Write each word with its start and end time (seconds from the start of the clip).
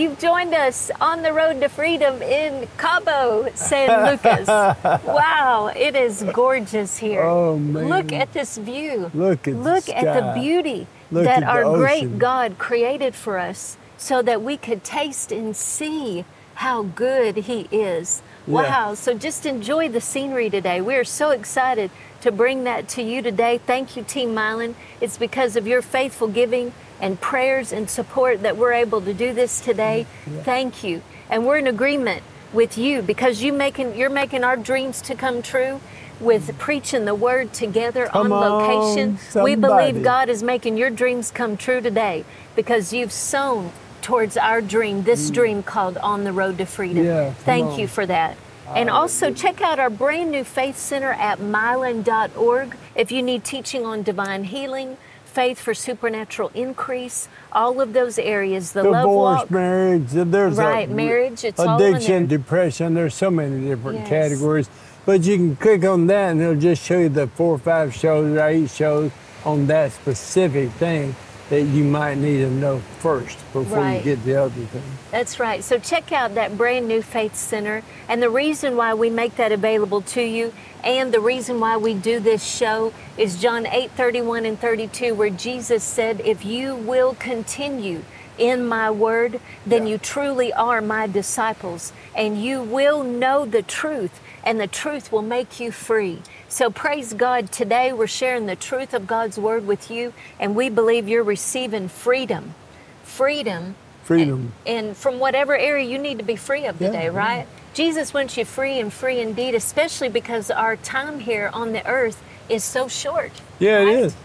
You've 0.00 0.18
joined 0.18 0.54
us 0.54 0.90
on 0.98 1.20
the 1.20 1.30
road 1.30 1.60
to 1.60 1.68
freedom 1.68 2.22
in 2.22 2.66
Cabo 2.78 3.50
San 3.54 4.10
Lucas. 4.10 4.48
wow, 5.04 5.70
it 5.76 5.94
is 5.94 6.24
gorgeous 6.32 6.96
here. 6.96 7.24
Oh, 7.24 7.58
man. 7.58 7.90
Look 7.90 8.10
at 8.10 8.32
this 8.32 8.56
view. 8.56 9.10
Look 9.12 9.46
at 9.46 9.52
the 9.52 9.60
Look 9.60 9.90
at 9.90 10.04
the 10.04 10.40
beauty 10.40 10.86
Look 11.10 11.24
that 11.24 11.42
at 11.42 11.46
the 11.46 11.52
our 11.52 11.76
great. 11.76 12.18
God 12.18 12.56
created 12.56 13.14
for 13.14 13.38
us 13.38 13.76
so 13.98 14.22
that 14.22 14.40
we 14.40 14.56
could 14.56 14.84
taste 14.84 15.32
and 15.32 15.54
see 15.54 16.24
how 16.54 16.84
good 16.84 17.36
He 17.36 17.68
is. 17.70 18.22
Yeah. 18.46 18.54
Wow. 18.54 18.94
So 18.94 19.12
just 19.12 19.44
enjoy 19.44 19.90
the 19.90 20.00
scenery 20.00 20.48
today. 20.48 20.80
We're 20.80 21.04
so 21.04 21.28
excited 21.28 21.90
to 22.22 22.32
bring 22.32 22.64
that 22.64 22.88
to 22.90 23.02
you 23.02 23.20
today. 23.20 23.58
Thank 23.58 23.98
you, 23.98 24.02
Team 24.02 24.30
Mylon. 24.30 24.76
It's 25.02 25.18
because 25.18 25.56
of 25.56 25.66
your 25.66 25.82
faithful 25.82 26.28
giving 26.28 26.72
and 27.00 27.20
prayers 27.20 27.72
and 27.72 27.88
support 27.88 28.42
that 28.42 28.56
we're 28.56 28.72
able 28.72 29.00
to 29.02 29.14
do 29.14 29.32
this 29.32 29.60
today. 29.60 30.06
Thank 30.42 30.84
you. 30.84 31.02
And 31.28 31.46
we're 31.46 31.58
in 31.58 31.66
agreement 31.66 32.22
with 32.52 32.76
you 32.76 33.02
because 33.02 33.42
you 33.42 33.52
making 33.52 33.94
you're 33.96 34.10
making 34.10 34.42
our 34.42 34.56
dreams 34.56 35.00
to 35.02 35.14
come 35.14 35.40
true 35.40 35.80
with 36.18 36.58
preaching 36.58 37.04
the 37.04 37.14
word 37.14 37.52
together 37.52 38.06
Come 38.06 38.32
on 38.32 38.42
on, 38.42 38.62
location. 38.62 39.18
we 39.42 39.54
believe 39.54 40.02
God 40.02 40.28
is 40.28 40.42
making 40.42 40.76
your 40.76 40.90
dreams 40.90 41.30
come 41.30 41.56
true 41.56 41.80
today 41.80 42.24
because 42.54 42.92
you've 42.92 43.12
sown 43.12 43.72
towards 44.02 44.36
our 44.36 44.60
dream, 44.60 45.02
this 45.04 45.30
dream 45.30 45.62
called 45.62 45.96
On 45.98 46.24
the 46.24 46.32
Road 46.32 46.58
to 46.58 46.66
Freedom. 46.66 47.04
Mm. 47.04 47.06
Yeah, 47.06 47.32
Thank 47.32 47.72
on. 47.72 47.78
you 47.78 47.88
for 47.88 48.06
that. 48.06 48.36
And 48.74 48.88
also 48.88 49.32
check 49.32 49.60
out 49.60 49.80
our 49.80 49.90
brand 49.90 50.30
new 50.30 50.44
faith 50.44 50.76
center 50.76 51.12
at 51.12 51.40
mylon.org 51.40 52.76
if 52.94 53.10
you 53.10 53.22
need 53.22 53.42
teaching 53.44 53.84
on 53.84 54.02
divine 54.02 54.44
healing, 54.44 54.96
faith 55.30 55.58
for 55.60 55.72
supernatural 55.74 56.50
increase, 56.54 57.28
all 57.52 57.80
of 57.80 57.92
those 57.92 58.18
areas, 58.18 58.72
the 58.72 58.82
love 58.82 59.02
Divorce, 59.04 59.38
walk. 59.40 59.50
marriage, 59.50 60.06
there's 60.08 60.58
a- 60.58 60.62
Right, 60.62 60.90
marriage, 60.90 61.44
it's 61.44 61.60
all 61.60 61.80
in 61.80 61.94
addiction, 61.94 62.26
there. 62.26 62.38
depression. 62.38 62.94
There's 62.94 63.14
so 63.14 63.30
many 63.30 63.66
different 63.68 64.00
Yes. 64.00 64.08
categories. 64.08 64.68
But 65.06 65.24
you 65.24 65.36
can 65.36 65.56
click 65.56 65.84
on 65.84 66.06
that 66.08 66.32
and 66.32 66.42
it'll 66.42 66.54
just 66.56 66.82
show 66.82 66.98
you 66.98 67.08
the 67.08 67.26
four 67.28 67.54
or 67.54 67.58
five 67.58 67.94
shows 67.94 68.36
or 68.36 68.40
eight 68.46 68.70
shows 68.70 69.10
on 69.44 69.66
that 69.68 69.92
specific 69.92 70.70
thing 70.72 71.14
that 71.50 71.62
you 71.62 71.84
might 71.84 72.16
need 72.16 72.38
to 72.38 72.50
know 72.50 72.78
first 73.00 73.36
before 73.52 73.78
Right. 73.78 73.96
you 74.04 74.16
get 74.16 74.24
the 74.24 74.36
other 74.36 74.50
thing. 74.66 74.82
That's 75.10 75.38
right. 75.40 75.62
So 75.62 75.78
check 75.78 76.12
out 76.12 76.34
that 76.36 76.56
brand 76.56 76.86
new 76.88 77.02
Faith 77.02 77.34
Center. 77.34 77.82
And 78.08 78.22
the 78.22 78.30
reason 78.30 78.76
why 78.76 78.94
we 78.94 79.10
make 79.10 79.36
that 79.36 79.50
available 79.52 80.00
to 80.02 80.22
you 80.22 80.52
and 80.84 81.12
the 81.12 81.20
reason 81.20 81.60
why 81.60 81.76
we 81.76 81.92
do 81.94 82.20
this 82.20 82.42
show 82.44 82.92
is 83.18 83.36
John 83.40 83.66
8 83.66 83.90
31 83.90 84.46
and 84.46 84.58
32, 84.58 85.14
where 85.14 85.28
Jesus 85.28 85.82
said, 85.84 86.20
If 86.24 86.44
you 86.44 86.74
will 86.74 87.14
continue 87.18 88.02
in 88.38 88.66
my 88.66 88.90
word, 88.90 89.40
then 89.66 89.86
Yeah. 89.86 89.92
you 89.92 89.98
truly 89.98 90.52
are 90.54 90.80
my 90.80 91.06
disciples, 91.06 91.92
and 92.14 92.42
you 92.42 92.62
will 92.62 93.02
know 93.02 93.44
the 93.44 93.60
truth, 93.62 94.20
and 94.42 94.58
the 94.58 94.66
truth 94.66 95.12
will 95.12 95.20
make 95.20 95.60
you 95.60 95.70
free. 95.70 96.22
So 96.50 96.68
praise 96.68 97.12
God. 97.12 97.52
Today 97.52 97.92
we're 97.92 98.08
sharing 98.08 98.46
the 98.46 98.56
truth 98.56 98.92
of 98.92 99.06
God's 99.06 99.38
word 99.38 99.68
with 99.68 99.88
you, 99.88 100.12
and 100.40 100.56
we 100.56 100.68
believe 100.68 101.08
you're 101.08 101.22
receiving 101.22 101.88
freedom. 101.88 102.56
Freedom 103.04 103.76
Freedom. 104.02 104.52
and 104.66 104.96
from 104.96 105.20
whatever 105.20 105.56
area 105.56 105.86
you 105.86 105.96
need 105.96 106.18
to 106.18 106.24
be 106.24 106.34
free 106.34 106.66
of 106.66 106.76
today, 106.78 107.04
yeah. 107.04 107.16
right? 107.16 107.46
Jesus 107.72 108.12
wants 108.12 108.36
you 108.36 108.44
free 108.44 108.80
and 108.80 108.92
free 108.92 109.20
indeed, 109.20 109.54
especially 109.54 110.08
because 110.08 110.50
our 110.50 110.74
time 110.74 111.20
here 111.20 111.50
on 111.54 111.70
the 111.70 111.86
earth 111.86 112.20
is 112.48 112.64
so 112.64 112.88
short. 112.88 113.30
Yeah, 113.60 113.76
right? 113.76 113.88
it 113.88 114.00
is. 114.00 114.16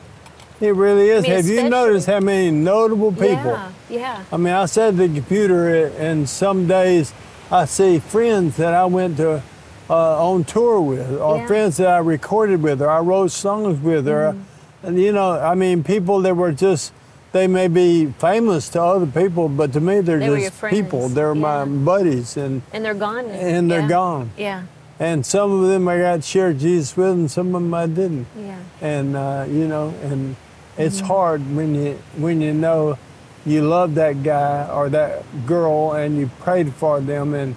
It 0.60 0.74
really 0.74 1.10
is. 1.10 1.24
mean, 1.24 1.32
Have 1.32 1.46
you 1.46 1.70
noticed 1.70 2.08
how 2.08 2.22
many 2.22 2.50
notable 2.50 3.12
people? 3.12 3.28
Yeah, 3.28 3.72
yeah. 3.88 4.24
I 4.32 4.38
mean, 4.38 4.52
I 4.52 4.66
sat 4.66 4.90
at 4.90 4.98
the 4.98 5.10
computer, 5.10 5.90
and 5.90 6.28
some 6.28 6.66
days 6.68 7.14
I 7.52 7.66
see 7.66 8.00
friends 8.00 8.58
that 8.58 8.74
I 8.74 8.86
went 8.86 9.18
to 9.18 9.44
uh, 9.90 10.30
on 10.32 10.44
tour 10.44 10.82
with, 10.82 11.20
or 11.20 11.38
Yeah. 11.38 11.46
friends 11.48 11.78
that 11.78 11.88
I 11.88 11.98
recorded 12.00 12.62
with, 12.64 12.82
or 12.82 12.90
I 12.90 13.00
wrote 13.00 13.32
songs 13.32 13.80
with, 13.80 14.08
or 14.08 14.34
Mm-hmm. 14.34 14.88
and 14.88 15.00
you 15.00 15.12
know, 15.12 15.40
I 15.40 15.56
mean, 15.56 15.84
people 15.84 16.22
that 16.22 16.36
were 16.36 16.52
just 16.52 16.92
they 17.32 17.48
may 17.48 17.68
be 17.68 18.06
famous 18.18 18.70
to 18.70 18.82
other 18.82 19.06
people, 19.06 19.50
but 19.50 19.74
to 19.74 19.82
me 19.82 20.00
they're 20.00 20.20
They 20.20 20.44
just 20.48 20.62
people. 20.70 21.10
They're 21.10 21.36
my 21.36 21.66
buddies, 21.66 22.38
and 22.38 22.62
And 22.74 22.86
they're 22.86 22.94
gone. 22.94 23.28
now. 23.28 23.34
And 23.34 23.70
they're 23.70 23.82
Yeah. 23.82 23.88
gone. 23.90 24.30
Yeah, 24.38 24.62
and 25.00 25.26
some 25.26 25.52
of 25.52 25.68
them 25.68 25.88
I 25.88 25.98
got 25.98 26.24
shared 26.24 26.60
Jesus 26.60 26.96
with, 26.96 27.10
and 27.12 27.30
some 27.30 27.48
of 27.54 27.62
them 27.62 27.74
I 27.74 27.88
didn't 27.88 28.28
yeah. 28.40 28.56
and 28.82 29.16
uh, 29.18 29.46
you 29.50 29.68
know, 29.68 29.94
and 30.04 30.36
it's 30.78 30.98
Mm-hmm. 30.98 31.08
hard 31.08 31.42
when 31.56 31.76
you 31.76 32.00
when 32.18 32.40
you 32.42 32.54
know 32.54 32.98
you 33.46 33.62
love 33.62 33.96
that 33.96 34.24
guy 34.24 34.68
or 34.74 34.90
that 34.90 35.24
girl 35.46 35.92
and 35.94 36.18
you 36.18 36.30
prayed 36.40 36.74
for 36.74 37.00
them 37.02 37.34
and 37.36 37.56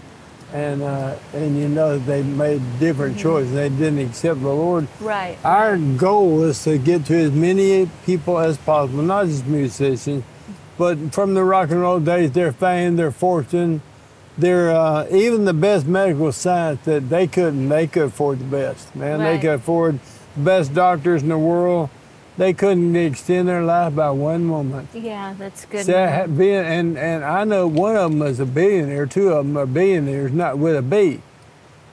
and 0.53 0.83
uh, 0.83 1.15
and 1.35 1.59
you 1.59 1.69
know 1.69 1.99
they 1.99 2.23
made 2.23 2.63
different 2.79 3.17
Mm-hmm. 3.17 3.23
choices. 3.23 3.53
They 3.53 3.69
didn't 3.69 3.99
accept 3.99 4.41
the 4.41 4.49
Lord. 4.49 4.89
Right. 5.01 5.37
Our 5.45 5.77
goal 5.77 6.43
is 6.45 6.63
to 6.65 6.79
get 6.79 7.05
to 7.07 7.17
as 7.17 7.33
many 7.33 7.89
people 8.07 8.39
as 8.39 8.57
possible, 8.59 9.03
not 9.03 9.27
just 9.27 9.47
musicians, 9.47 10.25
but 10.79 11.13
from 11.13 11.35
the 11.35 11.45
rock 11.45 11.71
and 11.71 11.81
roll 11.81 12.01
days, 12.01 12.33
their 12.33 12.53
fame, 12.53 12.97
their 12.97 13.11
fortune, 13.11 13.83
their 14.39 14.71
uh, 14.71 15.07
even 15.11 15.45
the 15.45 15.53
best 15.55 15.87
medical 15.87 16.33
science 16.33 16.81
that 16.85 17.09
they 17.11 17.27
couldn't. 17.27 17.69
They 17.69 17.87
could 17.87 18.05
afford 18.05 18.39
the 18.39 18.45
best, 18.45 18.95
man. 18.97 19.19
They 19.19 19.39
could 19.39 19.51
afford 19.55 19.99
the 20.37 20.43
best 20.43 20.73
doctors 20.73 21.23
in 21.23 21.29
the 21.29 21.39
world. 21.39 21.91
They 22.39 22.53
couldn't 22.55 22.95
extend 22.97 23.49
their 23.49 23.63
life 23.65 23.95
by 23.97 24.11
one 24.11 24.45
moment. 24.45 24.89
Yeah, 24.95 25.35
that's 25.37 25.65
good. 25.65 25.85
So 25.85 26.27
been, 26.29 26.65
and, 26.65 26.97
and 26.97 27.25
I 27.25 27.43
know 27.45 27.67
one 27.67 27.97
of 27.97 28.13
them 28.13 28.23
is 28.23 28.39
a 28.41 28.47
billionaire, 28.47 29.07
two 29.07 29.31
of 29.33 29.45
them 29.45 29.57
are 29.59 29.67
billionaires, 29.67 30.33
not 30.33 30.57
with 30.57 30.77
a 30.77 30.83
B. 30.83 31.21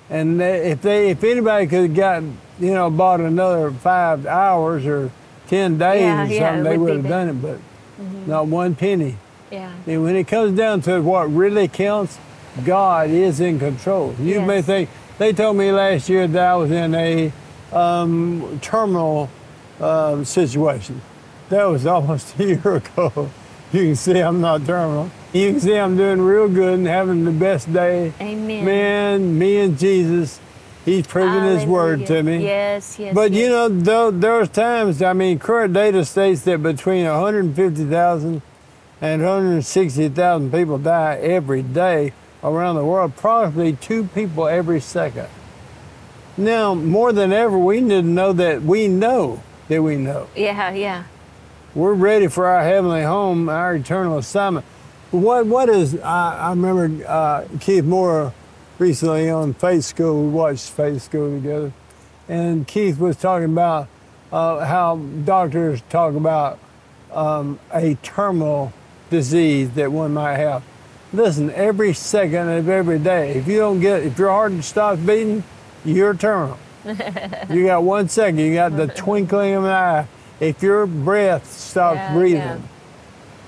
And 0.07 0.39
they, 0.39 0.69
if 0.71 0.83
they, 0.83 1.09
if 1.09 1.23
anybody 1.23 1.65
could 1.65 1.81
have 1.89 1.95
gotten, 1.95 2.37
you 2.59 2.73
know, 2.75 2.91
bought 2.91 3.21
another 3.21 3.71
five 3.71 4.27
hours 4.27 4.85
or 4.85 5.09
ten 5.47 5.79
days 5.79 6.01
Yeah, 6.01 6.23
or 6.25 6.29
something, 6.29 6.59
it 6.59 6.63
they 6.63 6.77
would 6.77 6.85
would 6.87 6.95
have 6.97 7.07
done 7.07 7.29
it. 7.29 7.41
But 7.41 7.59
not 8.27 8.45
one 8.47 8.75
penny. 8.75 9.17
yeah. 9.51 9.73
And 9.87 10.03
when 10.03 10.15
it 10.15 10.27
comes 10.27 10.55
down 10.55 10.81
to 10.81 11.01
what 11.01 11.23
really 11.33 11.67
counts, 11.67 12.19
God 12.63 13.09
is 13.09 13.39
in 13.39 13.57
control. 13.57 14.13
You 14.19 14.41
may 14.41 14.61
think 14.61 14.89
they 15.17 15.33
told 15.33 15.57
me 15.57 15.71
last 15.71 16.07
year 16.07 16.27
that 16.27 16.47
I 16.51 16.55
was 16.55 16.69
in 16.69 16.93
a 16.93 17.31
um, 17.73 18.59
terminal 18.61 19.29
um, 19.79 20.25
situation. 20.25 21.01
That 21.49 21.65
was 21.65 21.85
almost 21.85 22.37
a 22.39 22.45
year 22.45 22.75
ago. 22.75 23.29
You 23.71 23.81
can 23.81 23.95
see 23.95 24.19
I'm 24.19 24.41
not 24.41 24.65
terminal. 24.65 25.11
You 25.33 25.51
can 25.51 25.59
see 25.59 25.75
I'm 25.75 25.97
doing 25.97 26.21
real 26.21 26.47
good 26.47 26.75
and 26.75 26.87
having 26.87 27.25
the 27.25 27.31
best 27.31 27.71
day. 27.73 28.13
Amen. 28.21 28.63
Man, 28.63 29.37
me 29.37 29.57
and 29.57 29.77
Jesus, 29.77 30.39
He's 30.85 31.05
proven 31.05 31.43
His 31.43 31.65
word 31.65 32.05
to 32.05 32.23
me. 32.23 32.43
Yes, 32.43 32.97
yes. 32.99 33.13
But 33.13 33.31
yes. 33.31 33.41
you 33.41 33.49
know, 33.49 33.67
though, 33.67 34.11
there's 34.11 34.49
times, 34.49 35.01
I 35.01 35.13
mean, 35.13 35.39
current 35.39 35.73
data 35.73 36.05
states 36.05 36.43
that 36.43 36.61
between 36.61 37.05
150,000 37.05 38.41
and 39.01 39.21
160,000 39.21 40.51
people 40.51 40.77
die 40.77 41.15
every 41.15 41.63
day 41.63 42.13
around 42.43 42.75
the 42.75 42.85
world, 42.85 43.15
probably 43.15 43.73
two 43.73 44.05
people 44.05 44.47
every 44.47 44.79
second. 44.79 45.27
Now, 46.37 46.75
more 46.75 47.11
than 47.11 47.33
ever, 47.33 47.57
we 47.57 47.81
need 47.81 47.89
to 47.89 48.01
know 48.03 48.31
that 48.33 48.61
we 48.61 48.87
know 48.87 49.41
that 49.67 49.81
we 49.81 49.97
know. 49.97 50.27
Yeah, 50.35 50.71
yeah. 50.71 51.03
We're 51.73 51.93
ready 51.93 52.27
for 52.27 52.47
our 52.47 52.63
heavenly 52.63 53.03
home, 53.03 53.49
our 53.49 53.75
eternal 53.75 54.17
assignment. 54.17 54.65
What 55.11 55.45
what 55.45 55.69
is? 55.69 55.99
I, 55.99 56.47
I 56.47 56.49
remember 56.51 57.05
uh, 57.07 57.45
Keith 57.59 57.83
Moore 57.83 58.33
recently 58.79 59.29
on 59.29 59.53
Faith 59.53 59.83
School. 59.85 60.23
We 60.23 60.29
watched 60.29 60.69
Faith 60.69 61.01
School 61.01 61.35
together, 61.35 61.73
and 62.27 62.67
Keith 62.67 62.97
was 62.99 63.17
talking 63.17 63.51
about 63.51 63.87
uh, 64.31 64.65
how 64.65 64.97
doctors 64.97 65.81
talk 65.89 66.15
about 66.15 66.59
um, 67.11 67.59
a 67.73 67.95
terminal 67.95 68.73
disease 69.09 69.71
that 69.71 69.91
one 69.91 70.13
might 70.13 70.37
have. 70.37 70.63
Listen, 71.13 71.49
every 71.51 71.93
second 71.93 72.49
of 72.49 72.67
every 72.67 72.99
day, 72.99 73.35
if 73.35 73.47
you 73.47 73.59
don't 73.59 73.79
get, 73.79 74.03
if 74.03 74.17
your 74.17 74.29
heart 74.29 74.63
stops 74.63 74.99
beating, 74.99 75.43
you're 75.85 76.13
terminal. 76.13 76.57
You 77.49 77.65
got 77.65 77.83
one 77.83 78.09
second. 78.09 78.39
You 78.39 78.53
got 78.53 78.75
the 78.75 78.87
twinkling 78.95 79.53
of 79.55 79.63
an 79.65 79.69
eye. 79.71 80.07
If 80.39 80.61
your 80.61 80.85
breath 80.85 81.49
stops 81.51 81.95
Yeah, 81.97 82.13
breathing, 82.13 82.39
yeah. 82.41 82.57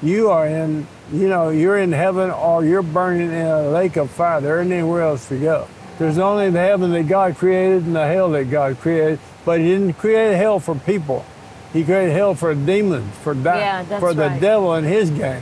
you 0.01 0.29
are 0.29 0.47
in 0.47 0.87
you 1.13 1.29
know, 1.29 1.49
you're 1.49 1.77
in 1.77 1.93
heaven 1.93 2.29
or 2.31 2.65
you're 2.65 2.81
burning 2.81 3.29
in 3.31 3.45
a 3.45 3.69
lake 3.69 3.95
of 3.95 4.09
fire. 4.11 4.41
There 4.41 4.59
ain't 4.61 4.71
anywhere 4.71 5.03
else 5.03 5.29
to 5.29 5.37
go. 5.39 5.67
There's 5.99 6.17
only 6.17 6.49
the 6.49 6.59
heaven 6.59 6.91
that 6.91 7.07
God 7.07 7.37
created 7.37 7.83
and 7.85 7.95
the 7.95 8.05
hell 8.05 8.29
that 8.31 8.51
God 8.51 8.77
created. 8.79 9.19
But 9.45 9.59
He 9.61 9.67
didn't 9.67 9.93
create 9.93 10.35
hell 10.35 10.59
for 10.59 10.75
people. 10.75 11.25
He 11.73 11.83
created 11.85 12.11
hell 12.13 12.35
for 12.35 12.53
demons, 12.53 13.13
for 13.23 13.33
di- 13.33 13.57
Yeah, 13.59 13.83
for 13.99 14.13
the 14.13 14.27
right. 14.27 14.41
devil 14.41 14.73
and 14.73 14.85
his 14.85 15.09
gang. 15.09 15.41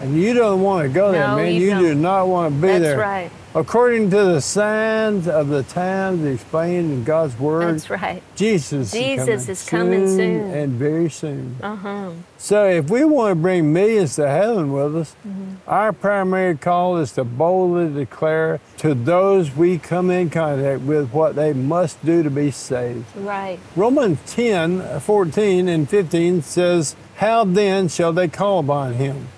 And 0.00 0.20
you 0.20 0.34
don't 0.34 0.60
want 0.60 0.86
to 0.88 0.92
go 0.92 1.12
there, 1.12 1.28
man. 1.36 1.54
you 1.54 1.70
You, 1.76 1.78
do 1.80 1.94
not 1.94 2.26
want 2.28 2.54
to 2.54 2.60
be 2.60 2.66
That's 2.66 2.82
there. 2.82 2.96
That's 2.96 3.00
right. 3.00 3.30
According 3.56 4.10
to 4.10 4.16
the 4.16 4.40
signs 4.40 5.28
of 5.28 5.46
the 5.48 5.62
times 5.62 6.24
explained 6.24 6.90
in 6.90 7.04
God's 7.04 7.38
word, 7.38 7.74
That's 7.74 7.88
right. 7.88 8.20
Jesus, 8.34 8.90
Jesus 8.90 9.28
is 9.28 9.48
is 9.48 9.68
coming 9.68 10.08
soon. 10.08 10.50
and 10.50 10.72
very 10.72 11.08
soon. 11.08 11.56
Uh 11.62 11.76
huh. 11.76 12.10
So 12.36 12.66
if 12.68 12.90
we 12.90 13.04
want 13.04 13.30
to 13.30 13.34
bring 13.36 13.72
millions 13.72 14.16
to 14.16 14.28
heaven 14.28 14.72
with 14.72 14.96
us, 14.96 15.14
Mm-hmm. 15.26 15.54
our 15.70 15.92
primary 15.92 16.56
call 16.56 16.96
is 16.96 17.12
to 17.12 17.22
boldly 17.22 17.94
declare 17.94 18.58
to 18.78 18.92
those 18.92 19.54
we 19.54 19.78
come 19.78 20.10
in 20.10 20.30
contact 20.30 20.80
with 20.82 21.10
what 21.12 21.36
they 21.36 21.52
must 21.52 22.04
do 22.04 22.24
to 22.24 22.30
be 22.30 22.50
saved. 22.50 23.04
Right. 23.16 23.60
Romans 23.76 24.18
10, 24.26 24.98
14 25.00 25.68
and 25.68 25.88
15 25.88 26.42
says, 26.42 26.96
How 27.18 27.44
then 27.44 27.86
shall 27.88 28.12
they 28.12 28.26
call 28.26 28.58
upon 28.58 28.94
him, 28.94 29.28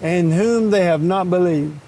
in 0.00 0.30
whom 0.32 0.70
they 0.70 0.84
have 0.84 1.02
not 1.02 1.28
believed? 1.28 1.78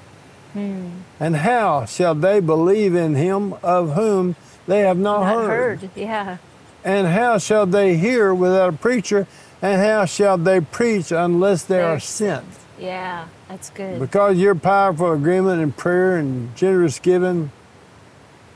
Hmm. 0.52 0.88
And 1.20 1.36
how 1.36 1.84
shall 1.84 2.14
they 2.14 2.40
believe 2.40 2.94
in 2.94 3.14
him 3.14 3.54
of 3.62 3.92
whom 3.92 4.36
they 4.66 4.80
have 4.80 4.98
not, 4.98 5.20
Not 5.20 5.34
heard? 5.34 5.80
heard. 5.80 5.90
Yeah. 5.94 6.38
And 6.82 7.06
how 7.06 7.36
shall 7.36 7.66
they 7.66 7.96
hear 7.98 8.34
without 8.34 8.70
a 8.70 8.76
preacher? 8.76 9.26
And 9.60 9.82
how 9.82 10.06
shall 10.06 10.38
they 10.38 10.62
preach 10.62 11.12
unless 11.12 11.64
they 11.64 11.82
are 11.82 12.00
sent? 12.00 12.46
Yeah. 12.78 13.26
That's 13.48 13.68
good. 13.68 13.98
Because 14.00 14.38
your 14.38 14.54
powerful 14.54 15.12
agreement 15.12 15.60
and 15.60 15.76
prayer 15.76 16.16
and 16.16 16.56
generous 16.56 16.98
giving, 16.98 17.52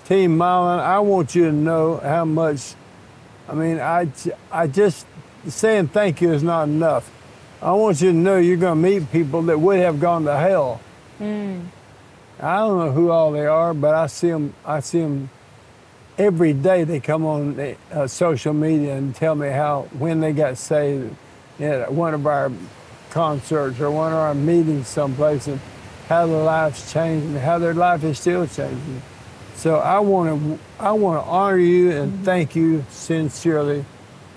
Team 0.06 0.38
Mylon, 0.38 0.78
I 0.78 1.00
want 1.00 1.34
you 1.34 1.44
to 1.46 1.52
know 1.52 1.98
how 1.98 2.24
much. 2.24 2.74
I 3.48 3.54
mean, 3.54 3.78
I, 3.80 4.08
I 4.50 4.66
just 4.68 5.06
saying 5.46 5.88
thank 5.88 6.22
you 6.22 6.32
is 6.32 6.42
not 6.42 6.64
enough. 6.64 7.10
I 7.60 7.72
want 7.72 8.00
you 8.00 8.12
to 8.12 8.16
know 8.16 8.38
you're 8.38 8.56
going 8.56 8.82
to 8.82 8.88
meet 8.88 9.10
people 9.12 9.42
that 9.42 9.58
would 9.58 9.78
have 9.80 10.00
gone 10.00 10.24
to 10.24 10.36
hell. 10.36 10.80
Hmm. 11.18 11.60
I 12.44 12.58
don't 12.58 12.78
know 12.78 12.92
who 12.92 13.10
all 13.10 13.32
they 13.32 13.46
are, 13.46 13.72
but 13.72 13.94
I 13.94 14.06
see 14.06 14.28
them. 14.28 14.52
I 14.66 14.80
see 14.80 15.00
them 15.00 15.30
every 16.18 16.52
day. 16.52 16.84
They 16.84 17.00
come 17.00 17.24
on 17.24 17.58
uh, 17.90 18.06
social 18.06 18.52
media 18.52 18.96
and 18.96 19.14
tell 19.14 19.34
me 19.34 19.48
how 19.48 19.88
when 19.98 20.20
they 20.20 20.34
got 20.34 20.58
saved 20.58 21.16
at 21.58 21.90
one 21.90 22.12
of 22.12 22.26
our 22.26 22.52
concerts 23.08 23.80
or 23.80 23.90
one 23.90 24.12
of 24.12 24.18
our 24.18 24.34
meetings 24.34 24.88
someplace, 24.88 25.46
and 25.46 25.58
how 26.10 26.26
their 26.26 26.42
lives 26.42 26.92
changed 26.92 27.28
and 27.28 27.38
how 27.38 27.58
their 27.58 27.72
life 27.72 28.04
is 28.04 28.18
still 28.18 28.46
changing. 28.46 29.00
So 29.54 29.76
I 29.76 30.00
want 30.00 30.38
to 30.38 30.58
I 30.78 30.92
want 30.92 31.24
to 31.24 31.30
honor 31.30 31.56
you 31.56 31.92
and 31.92 32.26
thank 32.26 32.54
you 32.54 32.84
sincerely 32.90 33.86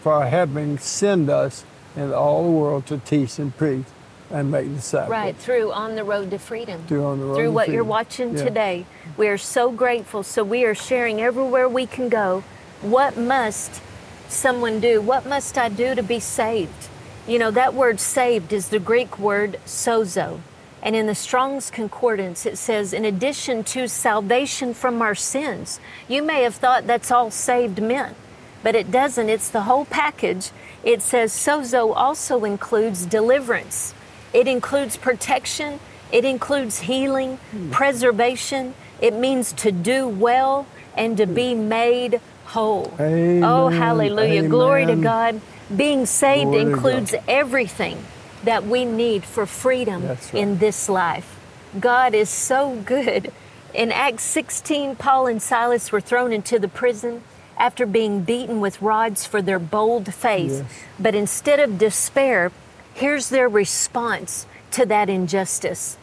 for 0.01 0.25
helping 0.25 0.77
send 0.77 1.29
us 1.29 1.65
into 1.97 2.15
all 2.15 2.45
the 2.45 2.51
world 2.51 2.85
to 2.85 2.99
teach 2.99 3.37
and 3.37 3.53
preach 3.57 3.83
and 4.29 4.51
make 4.51 4.73
disciples. 4.73 5.09
Right. 5.11 5.35
Through 5.35 5.71
On 5.71 5.95
the 5.95 6.03
Road 6.03 6.31
to 6.31 6.39
Freedom. 6.39 6.83
Through 6.87 7.05
on 7.05 7.19
the 7.19 7.25
road 7.25 7.35
through 7.35 7.51
what 7.51 7.69
you're 7.69 7.83
watching 7.83 8.37
Yeah. 8.37 8.43
today. 8.43 8.85
We 9.15 9.27
are 9.27 9.37
so 9.37 9.71
grateful. 9.71 10.23
So 10.23 10.43
we 10.43 10.65
are 10.65 10.75
sharing 10.75 11.21
everywhere 11.21 11.67
we 11.69 11.85
can 11.85 12.09
go. 12.09 12.43
What 12.81 13.17
must 13.17 13.81
someone 14.27 14.79
do? 14.79 15.01
What 15.01 15.25
must 15.25 15.57
I 15.57 15.69
do 15.69 15.95
to 15.95 16.03
be 16.03 16.19
saved? 16.19 16.89
You 17.27 17.39
know, 17.39 17.51
that 17.51 17.73
word 17.73 17.99
saved 17.99 18.53
is 18.53 18.69
the 18.69 18.79
Greek 18.79 19.17
word 19.19 19.59
sozo. 19.65 20.39
And 20.81 20.95
in 20.95 21.07
the 21.07 21.15
Strong's 21.15 21.71
Concordance, 21.71 22.45
it 22.45 22.57
says, 22.57 22.93
in 22.93 23.03
addition 23.03 23.63
to 23.65 23.87
salvation 23.89 24.73
from 24.73 25.01
our 25.01 25.15
sins, 25.15 25.79
you 26.07 26.21
may 26.21 26.43
have 26.43 26.55
thought 26.55 26.85
that's 26.87 27.11
all 27.11 27.31
saved 27.31 27.81
meant, 27.81 28.15
but 28.63 28.75
it 28.75 28.91
doesn't. 28.91 29.27
It's 29.27 29.49
the 29.49 29.63
whole 29.63 29.85
package. 29.85 30.51
It 30.83 31.01
says 31.01 31.33
sozo 31.33 31.93
also 31.95 32.45
includes 32.45 33.05
deliverance, 33.05 33.93
it 34.33 34.47
includes 34.47 34.97
protection, 34.97 35.79
it 36.11 36.25
includes 36.25 36.79
healing, 36.79 37.37
hmm. 37.51 37.71
preservation. 37.71 38.73
It 39.01 39.13
means 39.13 39.53
to 39.53 39.71
do 39.71 40.07
well 40.07 40.65
and 40.95 41.17
to 41.17 41.27
be 41.27 41.53
made 41.53 42.19
whole. 42.45 42.93
Oh, 42.99 43.03
Amen. 43.03 43.71
hallelujah. 43.73 44.47
Glory 44.47 44.85
to 44.85 44.95
God. 44.95 45.41
Being 45.75 46.05
saved 46.05 46.51
Glory 46.51 46.61
includes 46.61 47.13
everything 47.27 48.03
that 48.43 48.65
we 48.65 48.85
need 48.85 49.23
for 49.25 49.45
freedom 49.45 50.07
right. 50.07 50.33
in 50.33 50.57
this 50.59 50.87
life. 50.87 51.37
God 51.79 52.13
is 52.13 52.29
so 52.29 52.81
good. 52.85 53.31
In 53.73 53.91
Acts 53.91 54.23
16, 54.23 54.95
Paul 54.95 55.27
and 55.27 55.41
Silas 55.41 55.91
were 55.91 56.01
thrown 56.01 56.31
into 56.31 56.57
the 56.57 56.69
prison 56.69 57.21
after 57.57 57.85
being 57.85 58.21
beaten 58.21 58.61
with 58.61 58.81
rods 58.81 59.25
for 59.25 59.41
their 59.41 59.59
bold 59.59 60.13
faith. 60.13 60.51
Yes. 60.51 60.83
But 60.97 61.15
instead 61.15 61.59
of 61.59 61.77
despair, 61.77 62.51
here's 62.97 63.29
their 63.29 63.47
response 63.47 64.47
to 64.71 64.85
that 64.87 65.09
injustice. 65.09 65.97